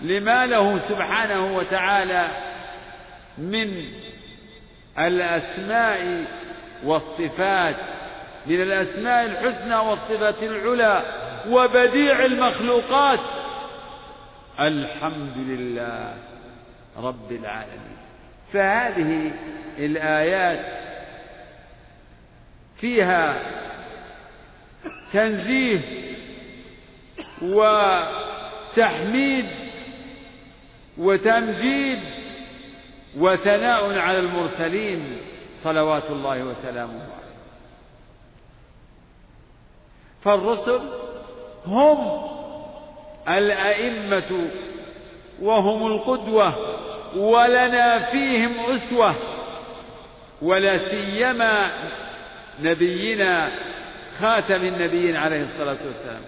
[0.00, 2.28] لما له سبحانه وتعالى
[3.38, 3.84] من
[4.98, 6.24] الأسماء
[6.84, 7.76] والصفات
[8.46, 11.02] من الأسماء الحسنى والصفات العلى
[11.48, 13.20] وبديع المخلوقات.
[14.60, 16.14] الحمد لله
[16.96, 17.96] رب العالمين.
[18.52, 19.32] فهذه
[19.78, 20.66] الآيات
[22.80, 23.36] فيها
[25.12, 25.80] تنزيه
[28.72, 29.46] وتحميد
[30.98, 32.00] وتمجيد
[33.18, 35.16] وثناء على المرسلين
[35.64, 37.32] صلوات الله وسلامه عليه.
[40.22, 40.80] فالرسل
[41.66, 42.28] هم
[43.28, 44.48] الأئمة
[45.42, 46.54] وهم القدوة
[47.16, 49.14] ولنا فيهم أسوة
[50.42, 51.70] ولا سيما
[52.62, 53.50] نبينا
[54.20, 56.22] خاتم النبيين عليه الصلاة والسلام.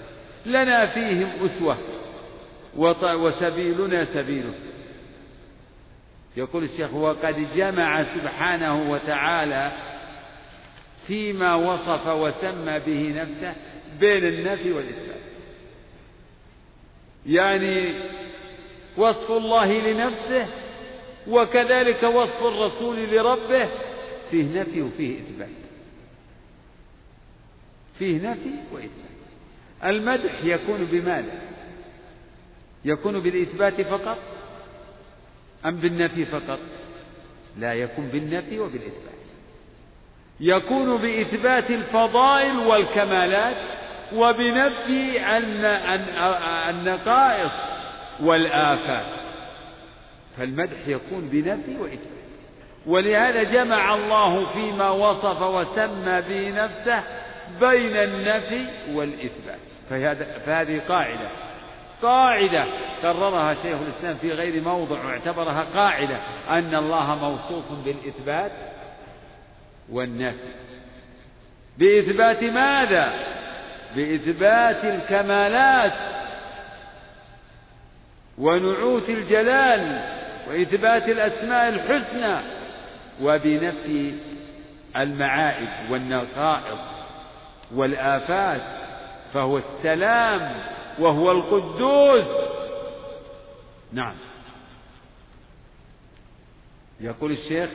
[0.47, 1.76] لنا فيهم أسوة.
[2.76, 4.55] وسبيلنا سبيله.
[6.37, 9.72] يقول الشيخ وقد جمع سبحانه وتعالى
[11.07, 13.55] فيما وصف وسمى به نفسه
[14.01, 15.20] بين النفي والإثبات
[17.26, 17.95] يعني
[18.97, 20.47] وصف الله لنفسه
[21.28, 23.68] وكذلك وصف الرسول لربه
[24.30, 25.64] فيه نفي وفيه إثبات.
[27.99, 29.14] فيه نفي وإثبات.
[29.84, 31.38] المدح يكون بماذا
[32.84, 34.18] يكون بالإثبات فقط
[35.66, 36.59] أم بالنفي فقط؟
[37.59, 39.14] لا يكون بالنفي وبالإثبات.
[40.40, 43.57] يكون بإثبات الفضائل والكمالات
[44.14, 45.20] وبنفي
[46.70, 47.53] النقائص
[48.20, 49.07] والآفات.
[50.38, 52.24] فالمدح يكون بنفي وإثبات.
[52.86, 57.03] ولهذا جمع الله فيما وصف وسمى به نفسه
[57.61, 59.59] بين النفي والإثبات.
[60.47, 61.28] فهذه قاعدة.
[62.03, 62.64] قاعدة
[63.03, 66.16] كررها شيخ الإسلام في غير موضع واعتبرها قاعدة
[66.51, 68.53] أن الله موصوف بالإثبات
[69.92, 70.55] والنفي.
[71.78, 73.12] بإثبات ماذا؟
[73.97, 75.92] بإثبات الكمالات
[78.38, 80.01] ونعوت الجلال
[80.49, 82.36] وإثبات الأسماء الحسنى
[83.22, 84.14] وبنفي
[84.97, 87.03] المعائب والنقائص.
[87.75, 88.61] والآفات
[89.35, 90.53] فهو السلام
[90.99, 92.27] وهو القدوس.
[93.93, 94.14] نعم.
[97.01, 97.70] يقول الشيخ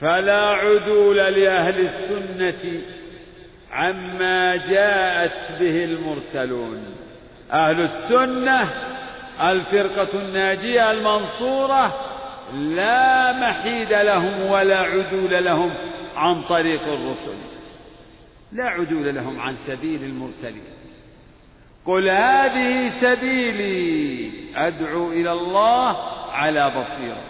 [0.00, 2.82] فلا عدول لأهل السنة
[3.72, 6.84] عما جاءت به المرسلون.
[7.52, 8.70] أهل السنة
[9.40, 11.94] الفرقة الناجية المنصورة
[12.54, 15.74] لا محيد لهم ولا عدول لهم
[16.16, 17.49] عن طريق الرسل.
[18.52, 20.64] لا عدول لهم عن سبيل المرسلين.
[21.86, 25.96] قل هذه سبيلي أدعو إلى الله
[26.32, 27.22] على بصيرة.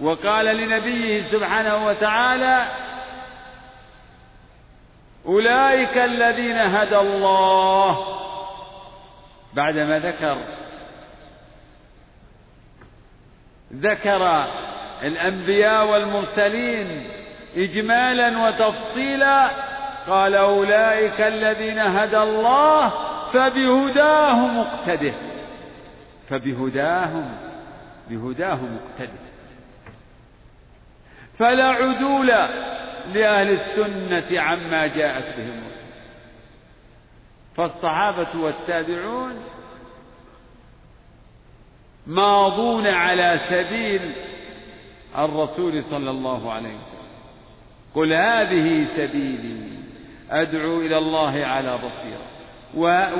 [0.00, 2.68] وقال لنبيه سبحانه وتعالى
[5.26, 8.18] أولئك الذين هدى الله.
[9.54, 10.38] بعدما ذكر
[13.74, 14.46] ذكر
[15.02, 17.10] الأنبياء والمرسلين
[17.56, 19.67] إجمالا وتفصيلا
[20.08, 22.92] قال أولئك الذين هدى الله
[23.32, 25.14] فبهداه مقتده.
[26.28, 27.30] فبهداهم
[28.10, 29.28] بهداه مقتده.
[31.38, 32.26] فلا عدول
[33.14, 35.88] لأهل السنة عما جاءت به الرسل.
[37.56, 39.34] فالصحابة والتابعون
[42.06, 44.12] ماضون على سبيل
[45.18, 46.98] الرسول صلى الله عليه وسلم.
[47.94, 49.77] قل هذه سبيلي.
[50.30, 52.28] أدعو إلى الله على بصيرة.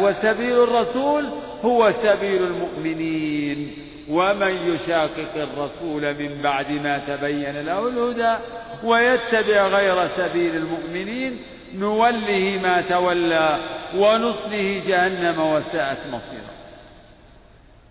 [0.03, 1.29] وسبيل الرسول
[1.65, 3.89] هو سبيل المؤمنين.
[4.11, 8.37] ومن يشاقق الرسول من بعد ما تبين له الهدى
[8.85, 11.39] ويتبع غير سبيل المؤمنين
[11.75, 13.59] نوله ما تولى
[13.97, 16.53] ونصله جهنم وساءت مصيرا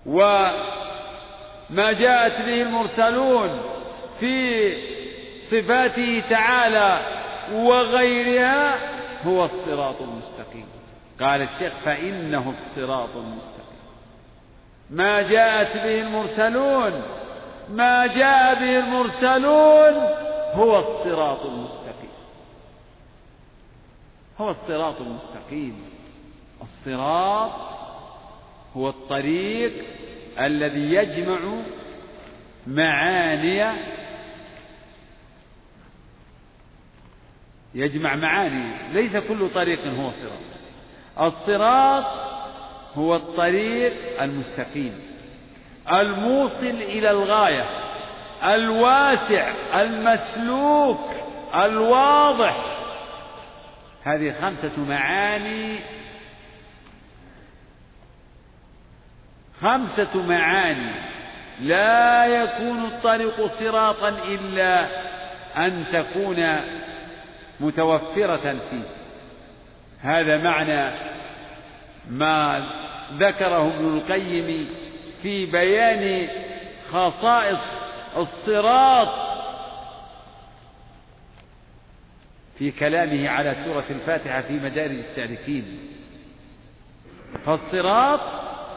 [0.05, 3.59] وما جاءت به المرسلون
[4.19, 4.73] في
[5.51, 6.99] صفاته تعالى
[7.53, 8.75] وغيرها
[9.25, 10.65] هو الصراط المستقيم.
[11.19, 13.57] قال الشيخ فإنه الصراط المستقيم.
[14.89, 17.01] ما جاءت به المرسلون
[17.69, 19.93] ما جاء به المرسلون
[20.53, 22.09] هو الصراط المستقيم.
[24.41, 25.89] هو الصراط المستقيم.
[26.61, 27.51] الصراط
[28.77, 29.85] هو الطريق
[30.39, 31.37] الذي يجمع
[32.67, 33.63] معاني
[37.77, 41.31] يجمع معاني ليس كل طريق هو صراط.
[41.33, 42.05] الصراط
[42.95, 44.99] هو الطريق المستقيم
[45.91, 47.65] الموصل إلى الغاية
[48.43, 51.09] الواسع المسلوك
[51.55, 52.65] الواضح.
[54.03, 55.79] هذه خمسة معاني
[59.61, 60.91] خمسة معاني.
[61.61, 64.87] لا يكون الطريق صراطا إلا
[65.57, 66.59] أن تكون
[67.59, 68.83] متوفرة فيه.
[70.01, 70.91] هذا معنى
[72.09, 72.67] ما
[73.13, 74.67] ذكره ابن القيم
[75.21, 76.27] في بيان
[76.91, 77.59] خصائص
[78.17, 79.27] الصراط
[82.57, 85.79] في كلامه على سورة الفاتحة في مدارج السالكين
[87.45, 88.19] فالصراط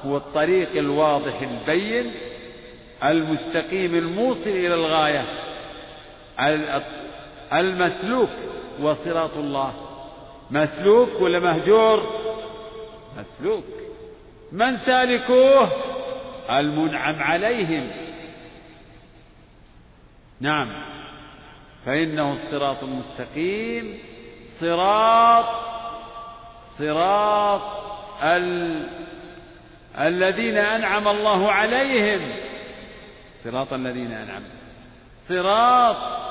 [0.05, 2.13] هو الطريق الواضح البين
[3.05, 5.25] المستقيم الموصل إلى الغاية
[7.53, 8.31] المسلوك.
[8.83, 9.73] وصراط الله.
[10.51, 12.21] مسلوك ولا مهجور؟
[13.19, 13.65] مسلوك.
[14.53, 15.71] من سالكوه
[16.51, 17.91] المنعم عليهم.
[20.41, 20.73] نعم.
[21.87, 23.99] فإنه الصراط المستقيم.
[24.61, 25.47] صراط
[26.79, 27.63] صراط
[28.23, 28.87] ال...
[29.99, 32.33] الذين أنعم الله عليهم.
[33.45, 34.43] صراط الذين أنعم.
[35.29, 36.30] صراط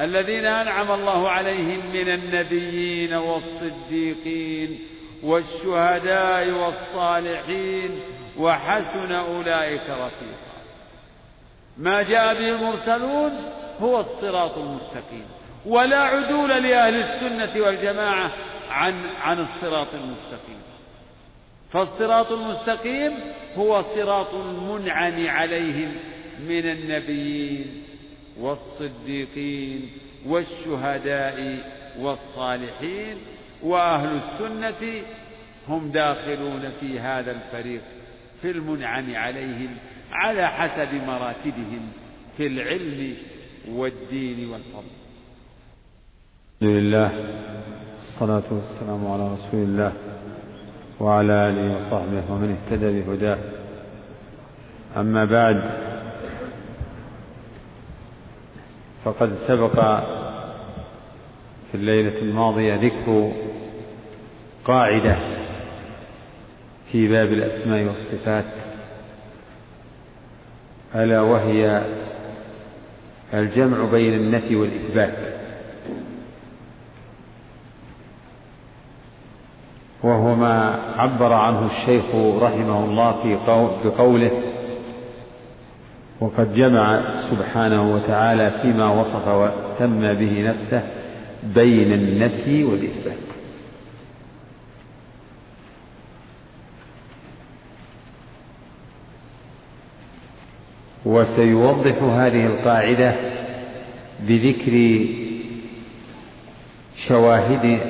[0.00, 4.78] الذين أنعم الله عليهم من النبيين والصديقين
[5.22, 8.00] والشهداء والصالحين
[8.38, 10.50] وحسن أولئك رفيقا.
[11.78, 13.32] ما جاء به المرسلون
[13.80, 15.24] هو الصراط المستقيم.
[15.66, 18.30] ولا عدول لأهل السنة والجماعة
[18.70, 20.60] عن عن الصراط المستقيم.
[21.72, 23.12] فالصراط المستقيم
[23.56, 25.92] هو صراط المنعم عليهم
[26.48, 27.89] من النبيين
[28.38, 29.90] والصديقين
[30.26, 31.58] والشهداء
[31.98, 33.16] والصالحين
[33.62, 35.02] وأهل السنة
[35.68, 37.82] هم داخلون في هذا الفريق
[38.42, 39.68] في المنعم عليهم
[40.12, 41.92] على حسب مراتبهم
[42.36, 43.14] في العلم
[43.68, 44.94] والدين والفضل.
[46.62, 47.10] الحمد لله
[47.98, 49.92] الصلاة والسلام على رسول الله
[51.00, 53.38] وعلى آله وصحبه ومن اهتدى بهداه.
[54.96, 55.89] أما بعد
[59.04, 59.74] فقد سبق
[61.70, 63.32] في الليلة الماضية ذكر
[64.64, 65.16] قاعدة
[66.92, 68.44] في باب الأسماء والصفات
[70.94, 71.82] ألا وهي
[73.34, 75.18] الجمع بين النفي والإثبات
[80.02, 82.04] وهو ما عبر عنه الشيخ
[82.42, 83.34] رحمه الله في
[83.84, 84.49] بقوله
[86.20, 87.00] وقد جمع
[87.30, 90.82] سبحانه وتعالى فيما وصف وسمى به نفسه
[91.54, 93.30] بين النفي والإثبات.
[101.04, 103.14] وسيوضح هذه القاعدة
[104.28, 105.06] بذكر
[107.08, 107.80] شواهد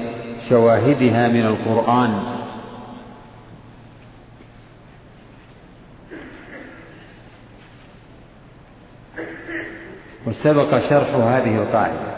[0.49, 2.30] شواهدها من القرآن
[10.31, 12.11] وسبق شرح هذه القاعدة.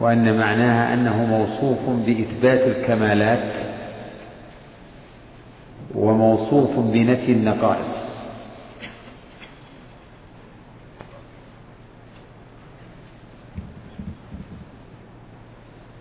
[0.00, 3.66] وأن معناها أنه موصوف بإثبات الكمالات
[5.94, 8.06] وموصوف بنفي النقائص.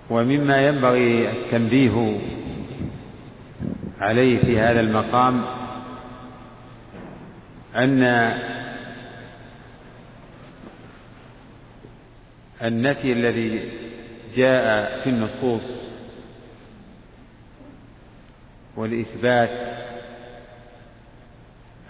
[0.10, 2.20] ومما ينبغي التنبيه
[4.02, 5.65] عليه في هذا المقام
[7.76, 8.04] أن
[12.64, 13.72] النفي الذي
[14.36, 15.64] جاء في النصوص
[18.76, 19.50] والإثبات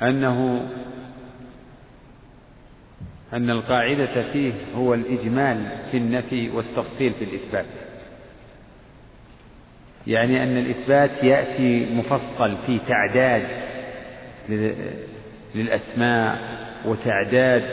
[0.02, 0.68] أنه
[3.34, 7.66] أن القاعدة فيه هو الإجمال في النفي والتفصيل في الإثبات.
[10.08, 13.48] يعني أن الإثبات يأتي مفصل في تعداد
[15.56, 16.39] للأسماء
[16.86, 17.64] وتعداد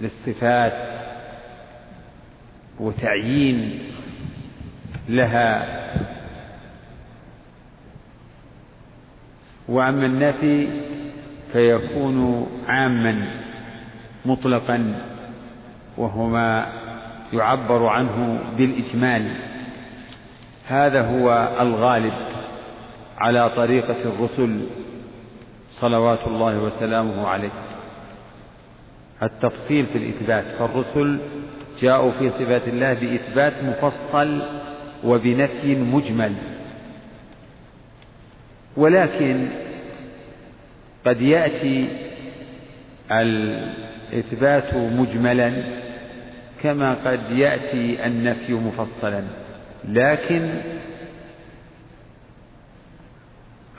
[0.00, 0.72] للصفات
[2.80, 3.78] وتعيين
[5.08, 5.78] لها.
[9.68, 10.68] وأما النفي
[11.52, 13.40] فيكون عاما
[14.24, 14.94] مطلقا
[15.96, 16.66] وهو ما
[17.32, 19.30] يعبر عنه بالإجمال.
[20.66, 22.12] هذا هو الغالب
[23.18, 24.60] على طريقة الرسل
[25.80, 27.50] صلوات الله وسلامه عليه.
[29.22, 30.44] التفصيل في الإثبات.
[30.44, 31.18] فالرسل
[31.80, 34.42] جاءوا في صفات الله بإثبات مفصل
[35.04, 36.34] وبنفي مجمل.
[38.76, 39.48] ولكن
[41.06, 41.88] قد يأتي
[43.12, 45.52] الإثبات مجملا
[46.62, 49.22] كما قد يأتي النفي مفصلا.
[49.88, 50.50] لكن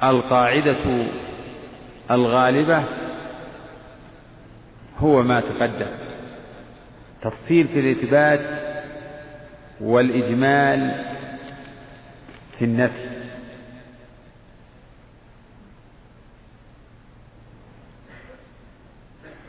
[0.03, 1.05] القاعدة
[2.11, 2.83] الغالبة
[4.97, 5.91] هو ما تقدم.
[7.21, 8.39] تفصيل في الإثبات
[9.81, 11.05] والإجمال
[12.57, 13.09] في النفي.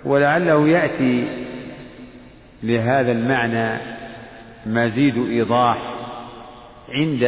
[0.04, 1.46] ولعله يأتي
[2.62, 3.80] لهذا المعنى
[4.66, 5.94] مزيد إيضاح
[6.88, 7.24] عند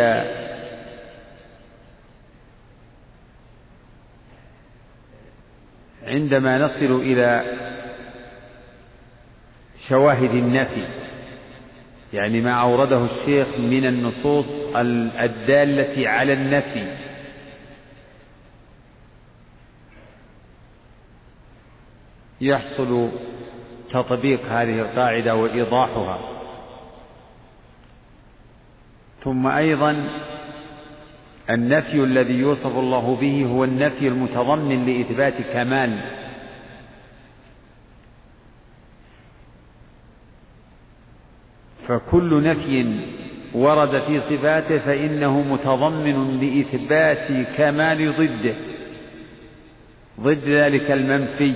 [6.07, 7.45] عندما نصل إلى
[9.89, 11.03] شواهد النفي
[12.13, 16.97] يعني ما أورده الشيخ من النصوص الدالة على النفي.
[22.41, 23.09] يحصل
[23.93, 26.19] تطبيق هذه القاعدة وإيضاحها.
[29.21, 30.09] ثم أيضا
[31.53, 35.99] النفي الذي يوصف الله به هو النفي المتضمن لإثبات كمال.
[41.89, 43.01] فكل نفي
[43.55, 48.55] ورد في صفاته فإنه متضمن لإثبات كمال ضده.
[50.21, 51.55] ضد ذلك المنفي.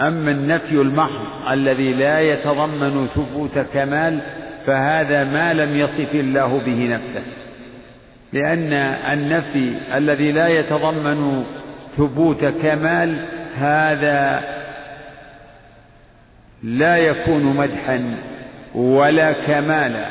[0.00, 4.20] أما النفي المحض الذي لا يتضمن ثبوت كمال
[4.66, 7.45] فهذا ما لم يصف الله به نفسه.
[8.36, 8.72] لأن
[9.12, 11.44] النفي الذي لا يتضمن
[11.96, 13.26] ثبوت كمال
[13.56, 14.44] هذا
[16.62, 18.16] لا يكون مدحا
[18.74, 20.08] ولا كمالا.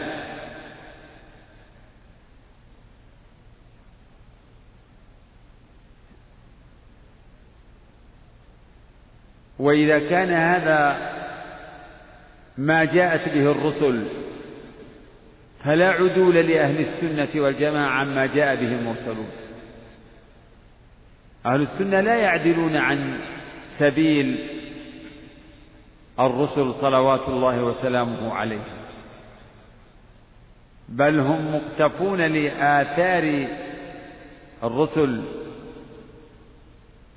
[9.59, 10.97] وإذا كان هذا
[12.57, 14.24] ما جاءت به الرسل
[15.65, 19.29] فلا عدول لأهل السنة والجماعة عما جاء به المرسلون.
[21.45, 23.19] أهل السنة لا يعدلون عن
[23.79, 24.49] سبيل
[26.19, 28.75] الرسل صلوات الله وسلامه عليهم
[30.89, 33.47] بل هم مقتفون لآثار
[34.63, 35.21] الرسل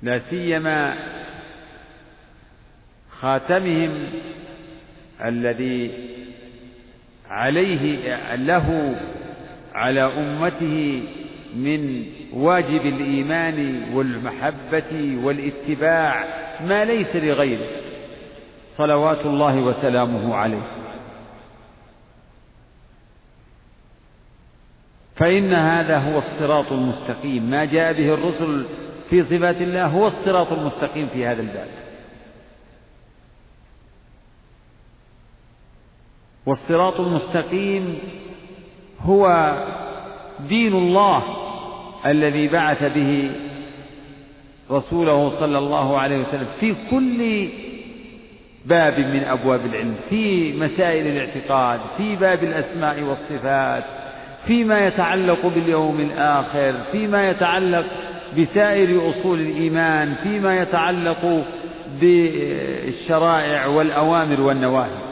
[0.01, 0.95] لا سيما
[3.11, 4.09] خاتمهم
[5.25, 5.91] الذي
[7.29, 8.95] عليه له
[9.73, 11.03] على أمته
[11.55, 16.25] من واجب الإيمان والمحبة والاتباع
[16.65, 17.67] ما ليس لغيره
[18.77, 20.61] صلوات الله وسلامه عليه.
[25.15, 27.49] فإن هذا هو الصراط المستقيم.
[27.49, 28.65] ما جاء به الرسل
[29.09, 31.67] في صفات الله هو الصراط المستقيم في هذا الباب.
[36.49, 37.97] والصراط المستقيم
[39.01, 39.53] هو
[40.49, 41.23] دين الله
[42.05, 43.31] الذي بعث به
[44.71, 47.49] رسوله صلى الله عليه وسلم في كل
[48.65, 53.83] باب من أبواب العلم في مسائل الاعتقاد في باب الأسماء والصفات
[54.47, 57.85] فيما يتعلق باليوم الآخر فيما يتعلق
[58.37, 61.45] بسائر أصول الإيمان فيما يتعلق
[62.01, 65.08] بالشرائع والأوامر والنواهي.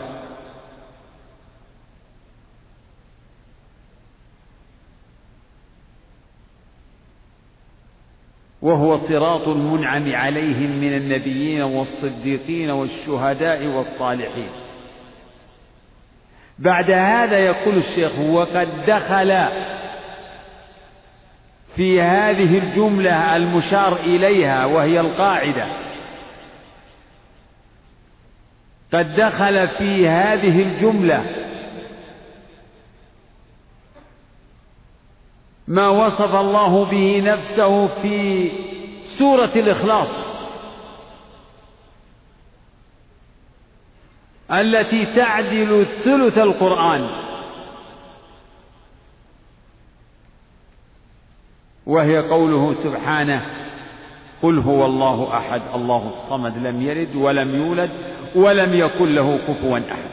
[8.67, 14.49] وهو صراط المنعم عليهم من النبيين والصديقين والشهداء والصالحين.
[16.59, 19.45] بعد هذا يقول الشيخ وقد دخل
[21.75, 25.67] في هذه الجملة المشار إليها وهي القاعدة.
[28.93, 31.46] قد دخل في هذه الجملة
[35.67, 38.51] ما وصف الله به نفسه في
[39.19, 40.27] سورة الإخلاص.
[44.51, 47.09] التي تعدل ثلث القرآن.
[51.85, 53.45] وهي قوله سبحانه
[54.43, 57.89] قل هو الله أحد الله الصمد لم يلد ولم يولد
[58.35, 60.09] ولم يكن له كفوا أحد.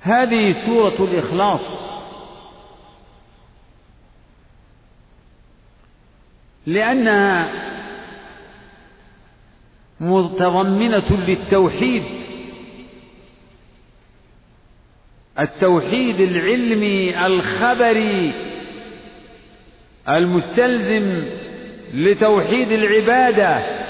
[0.00, 1.92] هذه سورة الإخلاص.
[6.66, 7.48] لأنها
[10.00, 12.02] متضمنة للتوحيد
[15.40, 18.32] التوحيد العلمي الخبري
[20.08, 21.24] المستلزم
[21.94, 23.82] لتوحيد العبادة.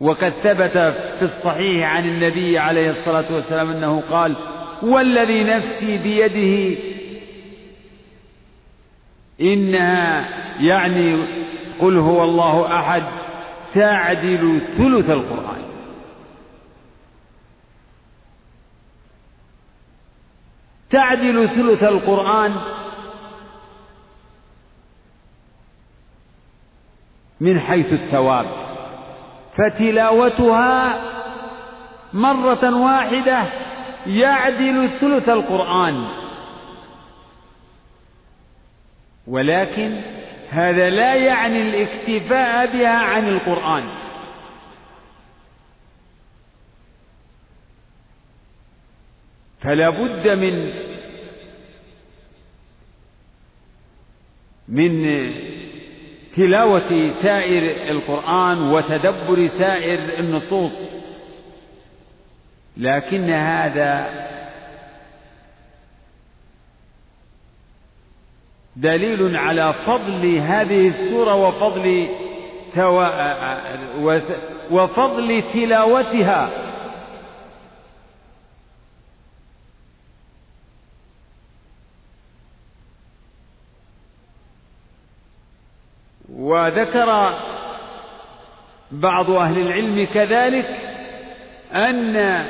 [0.00, 0.72] وقد ثبت
[1.18, 4.36] في الصحيح عن النبي عليه الصلاة والسلام أنه قال
[4.82, 6.80] والذي نفسي بيده
[9.40, 10.28] إنها
[10.60, 11.26] يعني
[11.80, 13.02] قل هو الله أحد
[13.74, 15.62] تعدل ثلث القرآن.
[20.90, 22.56] تعدل ثلث القرآن
[27.40, 28.46] من حيث الثواب.
[29.56, 31.00] فتلاوتها
[32.12, 33.42] مرة واحدة
[34.06, 36.19] يعدل ثلث القرآن.
[39.26, 40.00] ولكن
[40.50, 43.84] هذا لا يعني الاكتفاء بها عن القرآن.
[49.60, 50.72] فلا بد من
[54.68, 55.32] من
[56.36, 60.72] تلاوة سائر القرآن وتدبر سائر النصوص
[62.76, 64.06] لكن هذا
[68.76, 72.08] دليل على فضل هذه السورة وفضل
[74.70, 76.50] وفضل تلاوتها.
[86.32, 87.34] وذكر
[88.92, 90.66] بعض أهل العلم كذلك
[91.74, 92.44] أن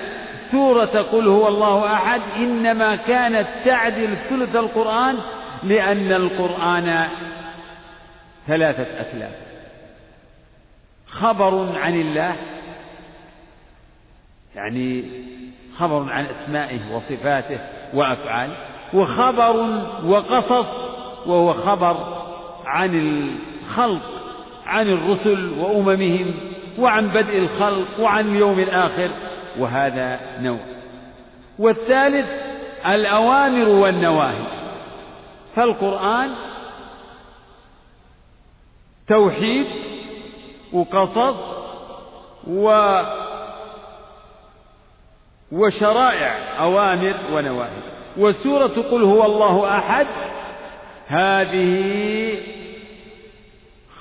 [0.50, 5.18] سورة قل هو الله أحد إنما كانت تعدل ثلث القرآن
[5.62, 7.08] لأن القرآن
[8.46, 9.34] ثلاثة أثلاث
[11.06, 12.36] خبر عن الله
[14.56, 15.04] يعني
[15.76, 17.58] خبر عن أسمائه وصفاته
[17.94, 18.56] وأفعاله
[18.94, 19.56] وخبر
[20.04, 22.24] وقصص وهو خبر
[22.66, 24.02] عن الخلق
[24.66, 26.34] عن الرسل وأممهم
[26.78, 29.10] وعن بدء الخلق وعن اليوم الآخر
[29.58, 30.58] وهذا نوع.
[31.58, 32.26] والثالث
[32.86, 34.59] الأوامر والنواهي.
[35.56, 36.34] فالقرآن
[39.08, 39.66] توحيد
[40.72, 41.36] وقصص
[42.46, 42.70] و
[45.52, 47.82] وشرائع أوامر ونواهي.
[48.16, 50.06] وسورة قل هو الله أحد
[51.06, 52.38] هذه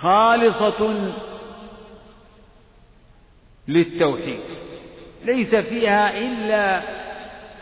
[0.01, 1.11] خالصة
[3.67, 4.39] للتوحيد.
[5.25, 6.81] ليس فيها إلا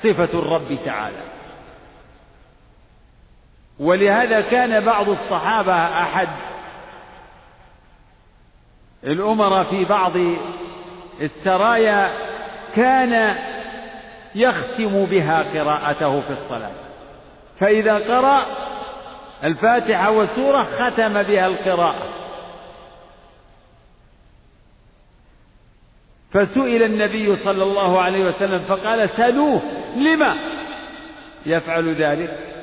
[0.03, 1.36] صفة الرب تعالى.
[3.79, 6.27] ولهذا كان بعض الصحابة أحد.
[9.03, 10.13] الأمراء في بعض
[11.21, 12.11] السرايا
[12.75, 13.37] كان
[14.35, 16.71] يختم بها قراءته في الصلاة.
[17.59, 18.45] فإذا قرأ
[19.43, 22.17] الفاتحة والسورة ختم بها القراءة.
[26.31, 29.61] فسئل النبي صلى الله عليه وسلم فقال سلوه
[29.95, 30.37] لما
[31.45, 32.56] يفعل ذلك؟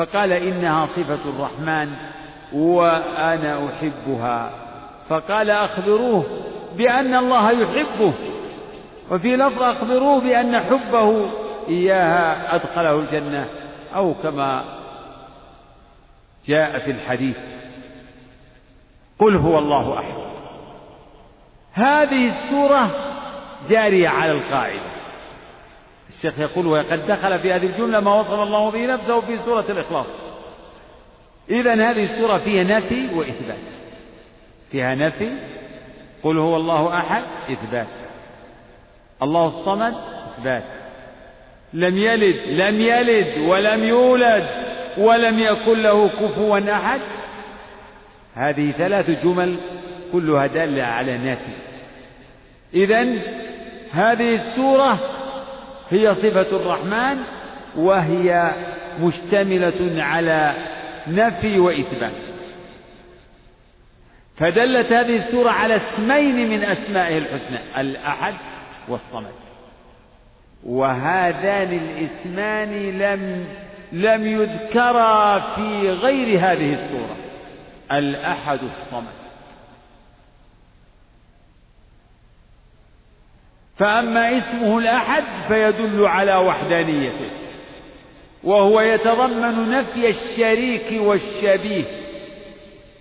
[0.00, 1.90] فقال إنها صفة الرحمن
[2.52, 4.50] وأنا أحبها.
[5.08, 6.24] فقال أخبروه
[6.76, 8.12] بأن الله يحبه
[9.10, 11.30] وفي لفظ أخبروه بأن حبه
[11.68, 13.48] إياها أدخله الجنة
[13.96, 14.64] أو كما
[16.46, 17.36] جاء في الحديث
[19.18, 20.14] قل هو الله أحد.
[21.72, 22.90] هذه السورة
[23.70, 24.99] جارية على القاعدة.
[26.16, 30.06] الشيخ يقول وقد دخل في هذه الجملة ما وصف الله به نفسه في سورة الإخلاص.
[31.50, 33.58] إذا هذه السورة فيها نفي وإثبات.
[34.70, 35.30] فيها نفي
[36.22, 37.86] قل هو الله أحد إثبات.
[39.22, 39.94] الله الصمد
[40.38, 40.62] إثبات.
[41.72, 44.46] لم يلد لم يلد ولم يولد
[44.98, 47.00] ولم يكن له كفوا أحد.
[48.34, 49.56] هذه ثلاث جمل
[50.12, 51.52] كلها دالة على نفي.
[52.74, 53.06] إذا
[53.92, 55.19] هذه السورة
[55.90, 57.18] هي صفة الرحمن
[57.76, 58.54] وهي
[59.00, 60.54] مشتملة على
[61.08, 62.12] نفي وإثبات.
[64.36, 68.34] فدلت هذه السورة على اسمين من أسمائه الحسنى الأحد
[68.88, 69.32] والصمد.
[70.66, 73.44] وهذان الاسمان لم
[73.92, 77.16] لم يذكرا في غير هذه السورة
[77.92, 79.29] الأحد الصمد.
[83.80, 87.30] فأما اسمه الأحد فيدل على وحدانيته
[88.44, 91.84] وهو يتضمن نفي الشريك والشبيه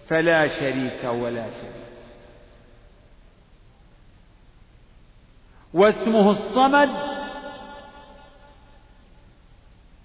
[0.08, 1.90] فلا شريك ولا شبيه.
[5.74, 6.90] واسمه الصمد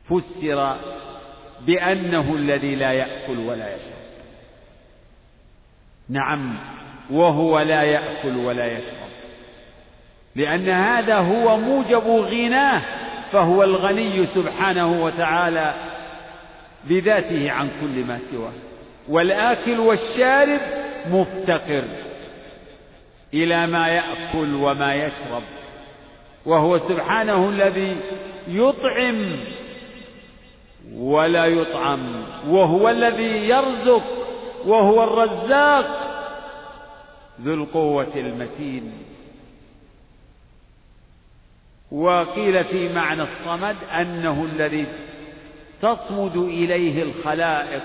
[0.04, 0.76] فسر
[1.60, 4.04] بأنه الذي لا يأكل ولا يشرب.
[6.08, 6.58] نعم
[7.10, 9.23] وهو لا يأكل ولا يشرب.
[10.36, 12.82] لأن هذا هو موجب غناه
[13.32, 15.74] فهو الغني سبحانه وتعالى
[16.84, 18.52] بذاته عن كل ما سواه.
[19.08, 20.60] والآكل والشارب
[21.10, 21.84] مفتقر
[23.34, 25.42] إلى ما يأكل وما يشرب
[26.46, 27.96] وهو سبحانه الذي
[28.48, 29.36] يطعم
[30.94, 34.04] ولا يطعم وهو الذي يرزق
[34.66, 35.86] وهو الرزاق
[37.40, 38.92] ذو القوة المتين.
[41.92, 44.86] وقيل في معنى الصمد أنه الذي
[45.82, 47.82] تصمد إليه الخلائق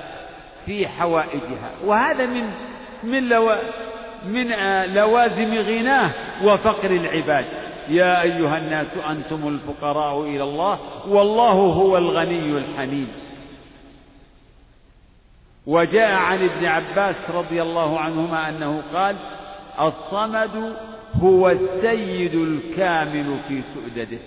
[0.65, 1.71] في حوائجها.
[1.85, 2.51] وهذا من
[3.03, 3.55] من لو
[4.25, 4.47] من
[4.93, 6.11] لوازم غناه
[6.43, 7.45] وفقر العباد.
[7.89, 13.07] يا أيها الناس أنتم الفقراء إلى الله والله هو الغني الحميد.
[15.67, 19.15] وجاء عن ابن عباس رضي الله عنهما أنه قال
[19.79, 20.75] الصمد
[21.15, 24.17] هو السيد الكامل في سؤدده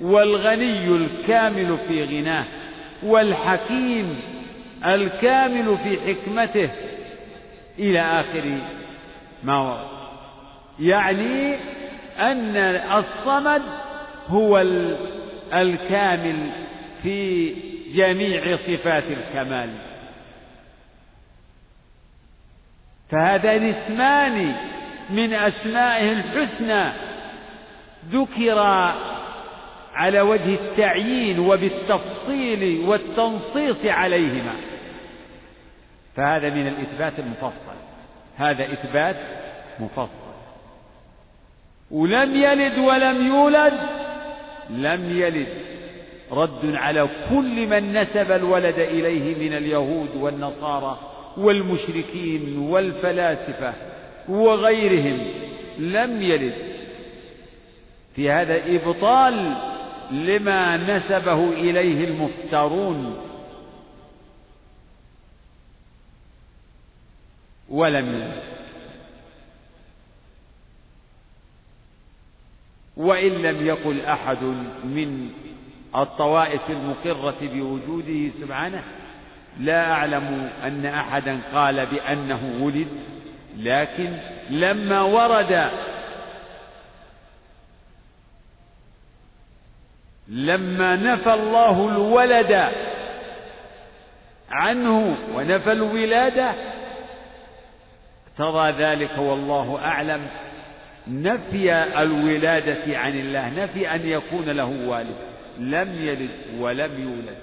[0.00, 2.44] والغني الكامل في غناه
[3.02, 4.20] والحكيم
[4.84, 6.70] الكامل في حكمته
[7.78, 8.44] إلى آخر
[9.44, 9.88] ما ورد
[10.80, 11.54] يعني
[12.18, 13.62] أن الصمد
[14.28, 14.58] هو
[15.52, 16.36] الكامل
[17.02, 17.54] في
[17.94, 19.70] جميع صفات الكمال.
[23.10, 24.54] فهذان اسمان
[25.10, 26.92] من أسمائه الحسنى
[28.10, 28.58] ذكر
[29.94, 34.54] على وجه التعيين وبالتفصيل والتنصيص عليهما.
[36.16, 37.78] فهذا من الإثبات المفصل.
[38.36, 39.16] هذا إثبات
[39.80, 40.28] مفصل.
[41.90, 43.74] ولم يلد ولم يولد
[44.70, 45.48] لم يلد.
[46.32, 50.98] رد على كل من نسب الولد إليه من اليهود والنصارى
[51.36, 53.72] والمشركين والفلاسفة.
[54.28, 55.26] وغيرهم
[55.78, 56.54] لم يلد.
[58.16, 59.56] في هذا إبطال
[60.10, 63.16] لما نسبه إليه المفترون.
[67.68, 68.42] ولم يلد.
[72.96, 74.42] وإن لم يقل أحد
[74.84, 75.30] من
[75.96, 78.82] الطوائف المقرة بوجوده سبحانه
[79.60, 82.88] لا أعلم أن أحدا قال بأنه ولد.
[83.58, 84.16] لكن
[84.50, 85.70] لما ورد
[90.28, 92.68] لما نفى الله الولد
[94.50, 96.52] عنه ونفى الولادة
[98.26, 100.26] اقتضى ذلك والله أعلم.
[101.08, 101.72] نفي
[102.02, 105.16] الولادة عن الله نفي أن يكون له والد.
[105.58, 107.38] لم يلد ولم يولد.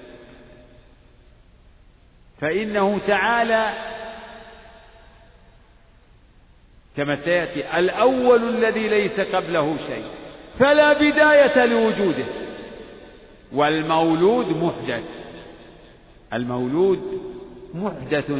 [2.40, 3.72] فإنه تعالى
[6.96, 10.04] كما سيأتي الأول الذي ليس قبله شيء
[10.58, 12.24] فلا بداية لوجوده.
[13.52, 15.02] والمولود محدث.
[16.32, 17.20] المولود
[17.74, 18.32] محدث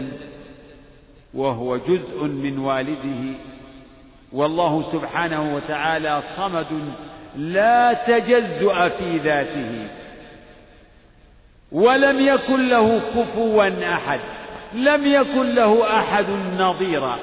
[1.35, 3.39] وهو جزء من والده.
[4.33, 6.67] والله سبحانه وتعالى صمد
[7.37, 9.89] لا تجزؤ في ذاته.
[11.73, 14.21] ولم يكن له كفوا أحد.
[14.75, 16.27] لم يكن له أحد
[16.59, 17.19] نظيرا.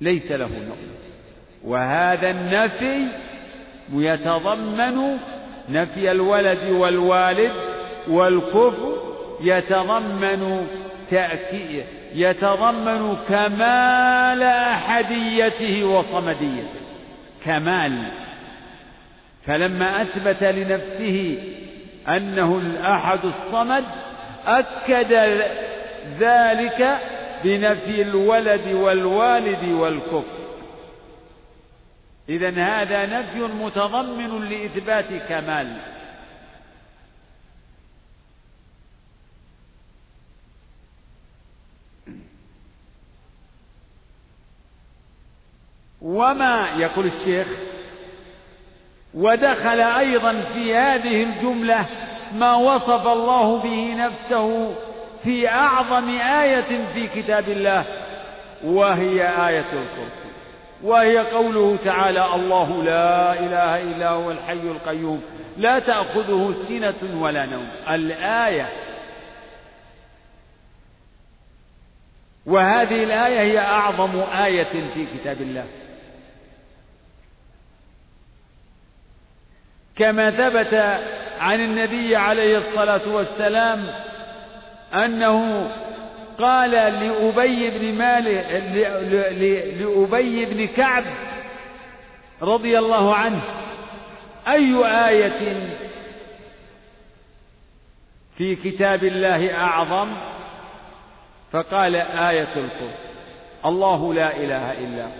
[0.00, 0.98] ليس له نظير
[1.64, 3.06] وهذا النفي
[3.92, 5.18] يتضمن
[5.68, 7.52] نفي الولد والوالد
[8.08, 8.98] والكفر
[9.40, 10.66] يتضمن
[11.10, 11.84] تأكيد
[12.14, 16.80] يتضمن كمال أحديته وصمديته.
[17.44, 18.02] كمال.
[19.46, 21.38] فلما أثبت لنفسه
[22.08, 23.84] أنه الأحد الصمد
[24.46, 25.12] أكد
[26.20, 26.98] ذلك
[27.44, 30.38] بنفي الولد والوالد والكفر.
[32.28, 35.76] إذا هذا نفي متضمن لإثبات كمال.
[46.02, 47.48] وما يقول الشيخ
[49.14, 51.86] ودخل أيضا في هذه الجملة
[52.34, 54.74] ما وصف الله به نفسه
[55.24, 57.84] في أعظم آية في كتاب الله
[58.64, 60.28] وهي آية الكرسي.
[60.82, 65.22] وهي قوله تعالى الله لا إله إلا هو الحي القيوم
[65.56, 67.68] لا تأخذه سنة ولا نوم.
[67.90, 68.68] الآية
[72.46, 75.66] وهذه الآية هي أعظم آية في كتاب الله.
[79.96, 80.74] كما ثبت
[81.40, 83.86] عن النبي عليه الصلاة والسلام
[84.94, 85.70] أنه
[86.38, 88.46] قال لأبي بن مالك
[89.80, 91.04] لأبي بن كعب
[92.42, 93.40] رضي الله عنه
[94.48, 94.74] أي
[95.08, 95.70] آية
[98.36, 100.08] في كتاب الله أعظم؟
[101.52, 103.08] فقال آية الكرسي
[103.64, 105.10] الله لا إله إلا هو.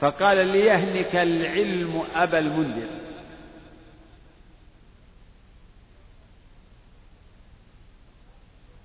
[0.00, 2.88] فقال ليهنك العلم أبا المنذر.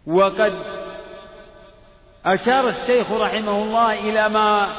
[0.07, 0.53] وقد
[2.25, 4.75] أشار الشيخ رحمه الله إلى ما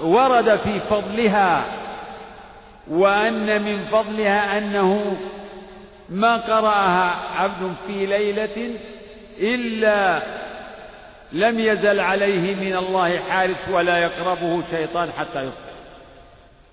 [0.00, 1.64] ورد في فضلها
[2.88, 5.16] وأن من فضلها أنه
[6.08, 8.76] ما قرأها عبد في ليلة
[9.38, 10.22] إلا
[11.32, 15.68] لم يزل عليه من الله حارس ولا يقربه شيطان حتى يصبح.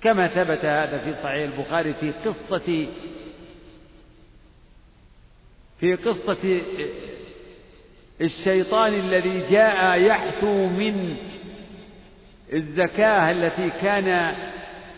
[0.01, 2.88] كما ثبت هذا في صحيح البخاري في قصة
[5.80, 6.61] في قصة
[8.22, 11.18] الشيطان الذي جاء يحثو من
[12.54, 14.36] الزكاة التي كان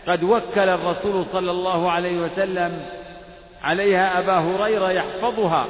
[0.08, 2.86] قد وكل الرسول صلى الله عليه وسلم
[3.62, 5.66] عليها أبا هريرة يحفظها.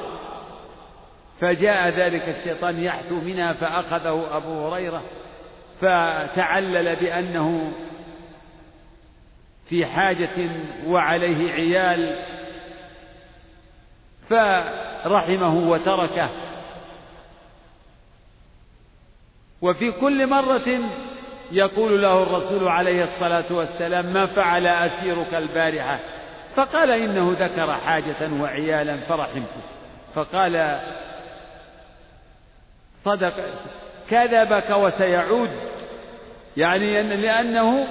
[1.41, 5.03] فجاء ذلك الشيطان يحثو منها فأخذه أبو هريرة
[5.81, 7.73] فتعلل بأنه
[9.69, 10.51] في حاجة
[10.87, 12.17] وعليه عيال.
[14.29, 16.29] فرحمه وتركه.
[19.63, 20.81] وفي كل مرة
[21.53, 25.99] يقول له الرسول عليه الصلاة والسلام ما فعل أسيرك البارحة؟
[26.57, 29.61] فقال إنه ذكر حاجة وعيالا فرحمته
[30.15, 30.81] فقال
[33.05, 33.35] صدق
[34.11, 35.51] كذبك وسيعود.
[36.57, 37.87] يعني أن لأنه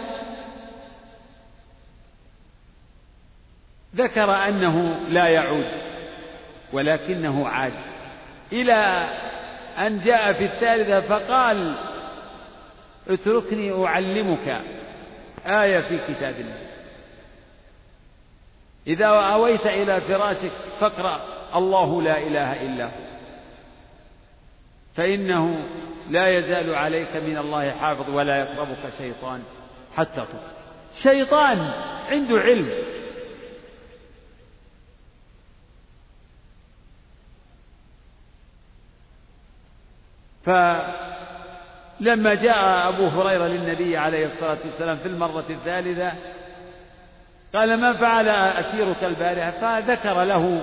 [3.95, 5.65] ذكر أنه لا يعود
[6.73, 7.73] ولكنه عاد
[8.51, 9.07] إلى
[9.77, 11.75] أن جاء في الثالثة فقال
[13.09, 14.61] اتركني أعلمك
[15.45, 16.67] آية في كتاب الله.
[18.87, 21.21] إذا أويت إلى فراشك فاقرأ
[21.55, 23.07] الله لا إله إلا هو.
[24.95, 25.59] فإنه
[26.09, 29.43] لا يزال عليك من الله حافظ ولا يقربك شيطان
[29.97, 30.57] حتى تصبح
[31.03, 31.71] شيطان
[32.09, 32.69] عنده علم.
[40.47, 46.11] فلما جاء أبو هريرة للنبي عليه الصلاة والسلام في المرة الثالثة
[47.53, 50.61] قال ما فعل أسيرك البارحة؟ فذكر له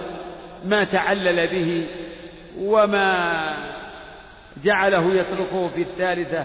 [0.64, 1.86] ما تعلل به
[2.58, 3.44] وما
[4.64, 6.44] جعله يتركه في الثالثة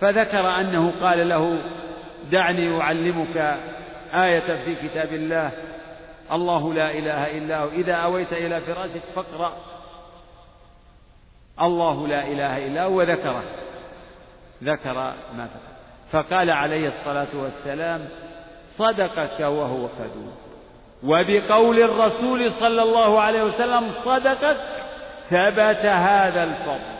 [0.00, 1.58] فذكر أنه قال له
[2.32, 3.56] دعني أعلمك
[4.14, 5.50] آية في كتاب الله
[6.32, 9.71] الله لا إله إلا هو إذا أويت إلى فراشك فاقرأ
[11.60, 13.42] الله لا إله إلا هو ذكره.
[14.64, 14.94] ذكر
[15.36, 15.72] ما فعل
[16.12, 18.08] فقال عليه الصلاة والسلام
[18.78, 20.32] صدقك وهو كذوب.
[21.02, 24.56] وبقول الرسول صلى الله عليه وسلم صدقك
[25.30, 26.92] ثبت هذا الفضل.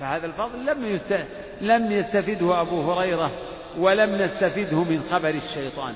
[0.00, 1.00] فهذا الفضل لم
[1.60, 3.30] لم يستفده أبو هريرة
[3.78, 5.94] ولم نستفده من خبر الشيطان.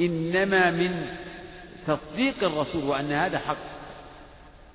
[0.00, 1.06] إنما من
[1.86, 3.56] تصديق الرسول وأن هذا حق.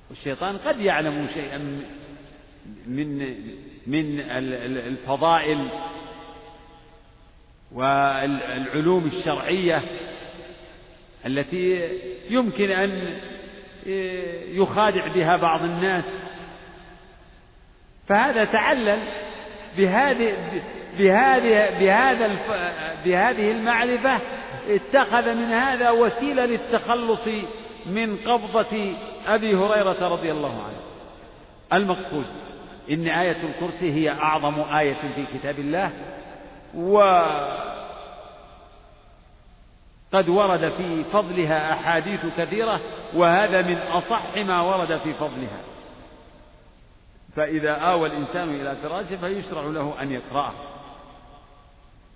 [0.09, 1.81] والشيطان قد يعلم شيئا
[2.87, 3.35] من
[3.87, 5.69] من الفضائل
[7.71, 9.81] والعلوم الشرعية
[11.25, 11.89] التي
[12.29, 13.19] يمكن أن
[14.55, 16.03] يخادع بها بعض الناس.
[18.07, 18.99] فهذا تعلل
[19.77, 20.33] بهذه
[20.97, 22.27] بهذه بهذا
[23.05, 24.19] بهذه المعرفة
[24.69, 27.27] اتخذ من هذا وسيلة للتخلص
[27.85, 28.93] من قبضة
[29.27, 30.79] أبي هريرة رضي الله عنه.
[31.73, 32.25] المقصود
[32.91, 35.91] إن آية الكرسي هي أعظم آية في كتاب الله
[36.75, 37.49] وقد
[40.29, 42.79] ورد في فضلها أحاديث كثيرة
[43.13, 45.59] وهذا من أصح ما ورد في فضلها.
[47.35, 50.53] فإذا آوى الإنسان إلى فراشه فيشرع له أن يقرأه.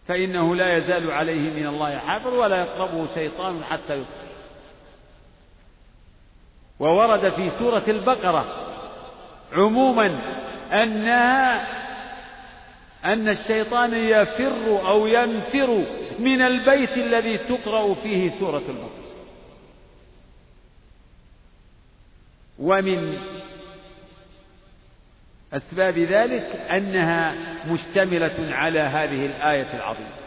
[0.07, 4.27] فإنه لا يزال عليه من الله حافظ ولا يقربه شيطان حتى يصبح.
[6.79, 8.45] وورد في سورة البقرة
[9.53, 10.19] عموما
[10.71, 11.67] أنها
[13.05, 15.85] أن الشيطان يفر أو ينفر
[16.19, 19.07] من البيت الذي تقرأ فيه سورة البقرة.
[22.59, 23.17] ومن
[25.53, 27.35] أسباب ذلك أنها
[27.67, 30.17] مشتملة على هذه الآية العظيمة.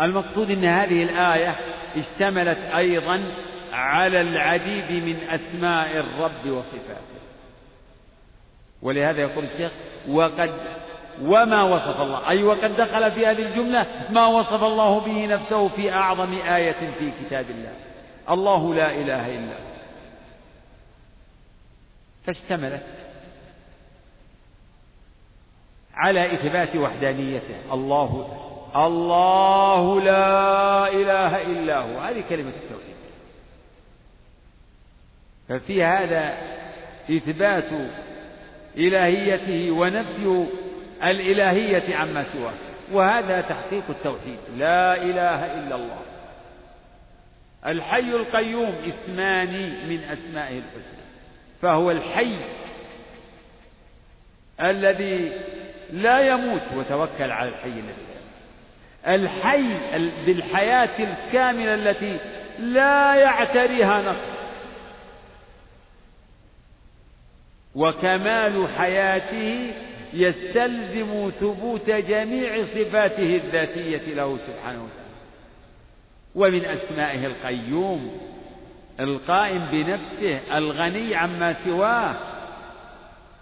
[0.00, 1.56] المقصود أن هذه الآية
[1.96, 3.22] اشتملت أيضا
[3.72, 7.17] على العديد من أسماء الرب وصفاته.
[8.82, 9.72] ولهذا يقول الشيخ
[10.08, 10.50] وقد
[11.22, 15.92] وما وصف الله أي وقد دخل في هذه الجملة ما وصف الله به نفسه في
[15.92, 17.72] أعظم آية في كتاب الله.
[18.30, 19.68] الله لا إله إلا هو.
[22.24, 22.86] فاشتملت
[25.94, 27.72] على إثبات وحدانيته.
[27.72, 28.38] الله
[28.76, 32.00] الله لا إله إلا هو.
[32.00, 32.96] هذه كلمة التوحيد.
[35.48, 36.34] ففي هذا
[37.10, 37.70] إثبات
[38.78, 40.46] إلهيته ونفي
[41.04, 42.52] الإلهية عما سواه.
[42.92, 44.38] وهذا تحقيق التوحيد.
[44.58, 46.02] لا إله إلا الله.
[47.66, 49.52] الحي القيوم اسمان
[49.88, 50.98] من أسمائه الحسنى.
[51.62, 52.36] فهو الحي
[54.60, 55.32] الذي
[55.92, 58.08] لا يموت وتوكل على الحي الذي
[59.08, 59.64] الحي
[60.26, 62.16] بالحياة الكاملة التي
[62.58, 64.37] لا يعتريها نقص
[67.78, 69.72] وكمال حياته
[70.12, 75.08] يستلزم ثبوت جميع صفاته الذاتية له سبحانه وتعالى.
[76.34, 78.20] ومن أسمائه القيوم
[79.00, 82.14] القائم بنفسه الغني عما سواه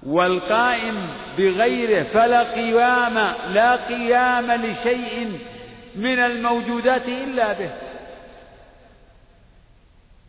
[0.02, 1.08] والقائم
[1.38, 3.14] بغيره فلا قيام
[3.52, 5.38] لا قيام لشيء
[5.96, 7.70] من الموجودات إلا به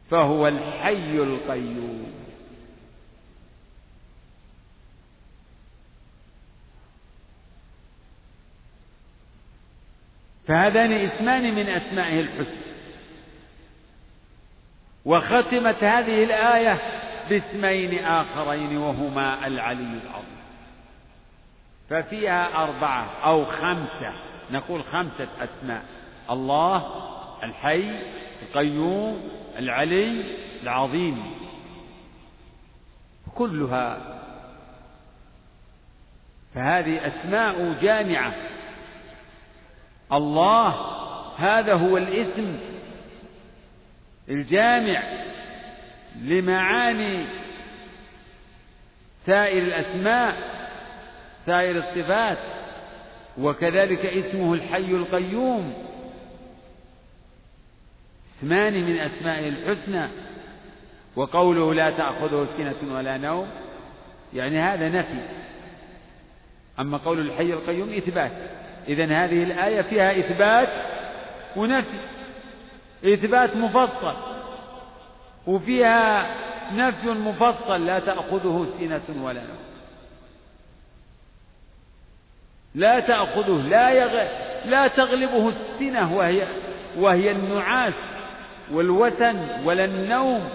[0.09, 2.16] فهو الحي القيوم.
[10.47, 12.67] فهذان اسمان من أسمائه الحسنى.
[15.05, 16.79] وختمت هذه الآية
[17.29, 20.37] باسمين آخرين وهما العلي العظيم.
[21.89, 24.13] ففيها أربعة أو خمسة
[24.51, 25.83] نقول خمسة أسماء.
[26.29, 27.03] الله
[27.43, 27.91] الحي
[28.41, 30.23] القيوم العلي
[30.63, 31.33] العظيم.
[33.35, 33.97] كلها.
[36.55, 38.33] فهذه أسماء جامعة.
[40.13, 40.67] الله
[41.37, 42.57] هذا هو الاسم
[44.29, 45.03] الجامع
[46.21, 47.25] لمعاني
[49.25, 50.35] سائر الأسماء
[51.45, 52.37] سائر الصفات
[53.37, 55.73] وكذلك اسمه الحي القيوم.
[58.39, 60.07] اسمان من أسمائه الحسنى
[61.15, 63.47] وقوله لا تأخذه سنة ولا نوم
[64.33, 65.21] يعني هذا نفي.
[66.79, 68.31] أما قول الحي القيوم إثبات.
[68.87, 70.69] إذا هذه الآية فيها إثبات
[71.55, 71.97] ونفي
[73.05, 74.13] إثبات مفصل
[75.47, 76.27] وفيها
[76.73, 79.67] نفي مفصل لا تأخذه سنة ولا نوم.
[82.75, 84.27] لا تأخذه لا يغ...
[84.65, 86.47] لا تغلبه السنة وهي
[86.97, 87.93] وهي النعاس
[88.71, 90.49] والوثن ولا النوم.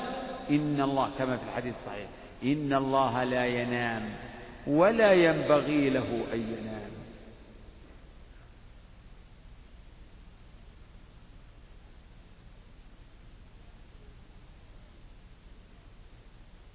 [0.51, 2.07] إن الله كما في الحديث الصحيح
[2.43, 4.03] إن الله لا ينام
[4.67, 7.02] ولا ينبغي له أن ينام.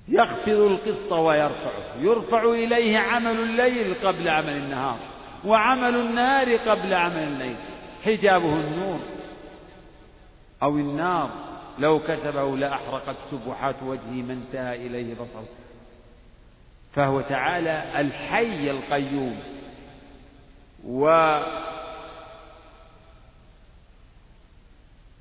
[0.10, 1.96] يخفض القسط ويرفعه.
[2.00, 4.98] يرفع إليه عمل الليل قبل عمل النهار
[5.46, 7.56] وعمل النهار قبل عمل الليل.
[8.06, 9.00] حجابه النور
[10.64, 11.30] أو النار.
[11.80, 15.48] لو كسبه لأحرقت سبحات وجهه ما انتهى إليه بصره
[16.96, 19.40] فهو تعالى الحي القيوم.
[20.86, 21.40] و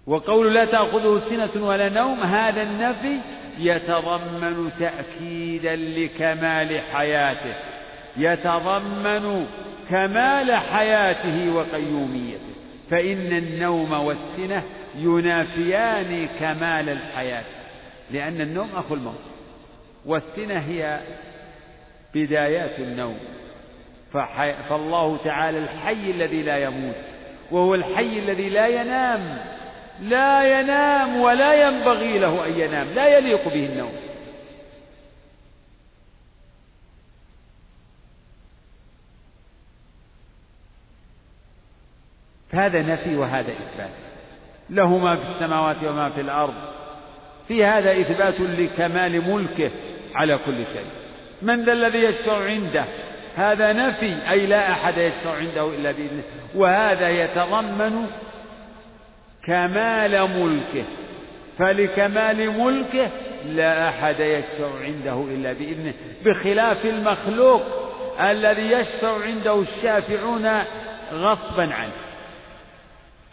[0.06, 3.20] وقول لا تأخذه سنة ولا نوم هذا النفي
[3.58, 7.54] يتضمن تأكيدا لكمال حياته
[8.16, 9.46] يتضمن
[9.90, 12.56] كمال حياته وقيوميته
[12.90, 14.62] فإن النوم والسنة
[14.98, 17.44] ينافيان كمال الحياة
[18.10, 19.22] لأن النوم أخو الموت
[20.06, 21.00] والسنة هي
[22.14, 23.18] بدايات النوم
[24.68, 26.96] فالله تعالى الحي الذي لا يموت
[27.50, 29.38] وهو الحي الذي لا ينام.
[30.02, 33.92] لا ينام ولا ينبغي له أن ينام لا يليق به النوم.
[42.52, 43.90] هذا نفي وهذا إثبات.
[44.70, 46.54] له ما في السماوات وما في الأرض.
[47.48, 49.70] في هذا إثبات لكمال ملكه
[50.14, 50.86] على كل شيء.
[51.42, 52.84] من ذا الذي يشفع عنده؟
[53.36, 56.22] هذا نفي أي لا أحد يشفع عنده إلا بإذنه.
[56.54, 58.06] وهذا يتضمن
[59.46, 60.84] كمال ملكه
[61.58, 63.10] فلكمال ملكه
[63.46, 65.94] لا أحد يشفع عنده إلا بإذنه
[66.24, 67.62] بخلاف المخلوق
[68.20, 70.48] الذي يشفع عنده الشافعون
[71.12, 71.92] غصبا عنه.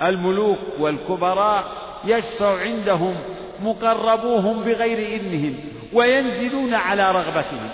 [0.02, 1.66] الملوك والكبراء
[2.06, 3.16] يشفع عندهم
[3.64, 5.56] مقربوهم بغير إذنهم
[5.94, 7.70] وينزلون على رغبتهم.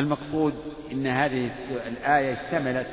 [0.00, 0.54] المقصود
[0.92, 1.50] إن هذه
[1.86, 2.86] الآية اشتملت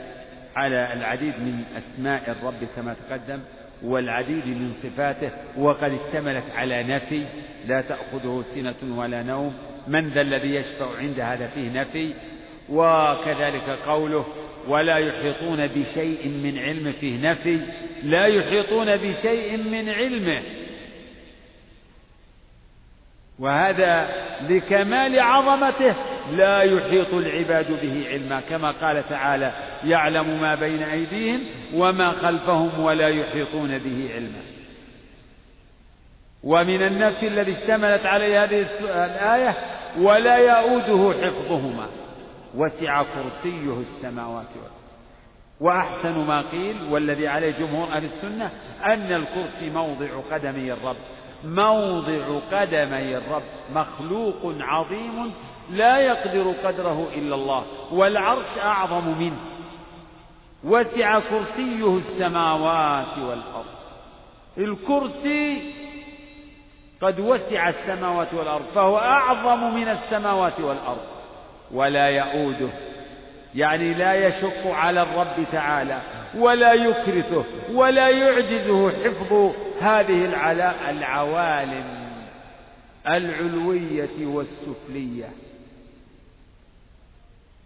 [0.55, 3.39] على العديد من أسماء الرب كما تقدم
[3.84, 7.25] والعديد من صفاته وقد اشتملت على نفي
[7.67, 9.53] لا تأخذه سنة ولا نوم
[9.88, 12.13] من ذا الذي يشفع عند هذا فيه نفي؟
[12.69, 14.25] وكذلك قوله
[14.67, 17.59] ولا يحيطون بشيء من علمه فيه نفي
[18.03, 20.41] لا يحيطون بشيء من علمه.
[23.39, 24.09] وهذا
[24.49, 25.95] لكمال عظمته
[26.31, 29.53] لا يحيط العباد به علما كما قال تعالى
[29.84, 31.41] يعلم ما بين أيديهم
[31.73, 34.41] وما خلفهم ولا يحيطون به علما.
[36.43, 39.55] ومن النفي الذي اشتملت عليه هذه الآية
[39.99, 41.88] ولا يؤوده حفظهما.
[42.55, 44.77] وسع كرسيه السماوات والأرض.
[45.59, 48.51] وأحسن ما قيل والذي عليه جمهور أهل السنة
[48.85, 50.97] أن الكرسي موضع قدمي الرب.
[51.43, 53.43] موضع قدمي الرب
[53.76, 55.34] مخلوق عظيم
[55.69, 59.39] لا يقدر قدره إلا الله والعرش أعظم منه.
[60.64, 63.65] وسع كرسيه السماوات والأرض.
[64.57, 65.73] الكرسي
[67.01, 71.05] قد وسع السماوات والأرض فهو أعظم من السماوات والأرض.
[71.72, 72.69] ولا يؤوده
[73.55, 76.01] يعني لا يشق على الرب تعالى.
[76.38, 77.43] ولا يكرثه
[77.73, 79.51] ولا يعجزه حفظ
[79.81, 80.26] هذه
[80.89, 82.07] العوالم
[83.07, 85.30] العلوية والسفلية.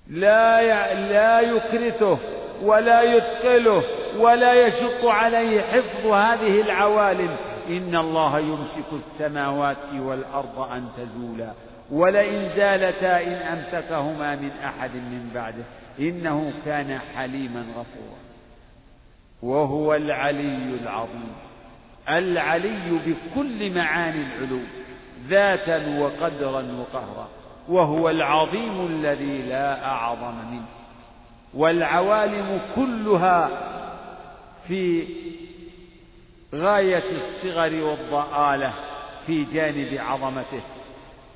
[0.08, 0.62] لا
[0.94, 2.18] لا يكرثه
[2.64, 3.84] ولا يثقله
[4.20, 7.36] ولا يشق عليه حفظ هذه العوالم.
[7.68, 11.52] إن الله يمسك السماوات والأرض أن تزولا.
[11.92, 15.64] ولئن زالتا إن أمسكهما من أحد من بعده.
[16.00, 18.21] إنه كان حليما غفورا.
[19.44, 21.34] وهو العلي العظيم.
[22.10, 24.60] العلي بكل معاني العلو
[25.28, 27.28] ذاتا وقدرا وقهرا
[27.70, 30.66] وهو العظيم الذي لا أعظم منه.
[31.54, 33.50] والعوالم كلها
[34.68, 35.08] في
[36.56, 38.74] غاية الصغر والضآلة
[39.28, 40.62] في جانب عظمته.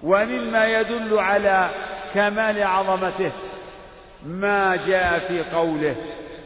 [0.04, 1.70] ومما يدل على
[2.14, 3.32] كمال عظمته
[4.26, 5.96] ما جاء في قوله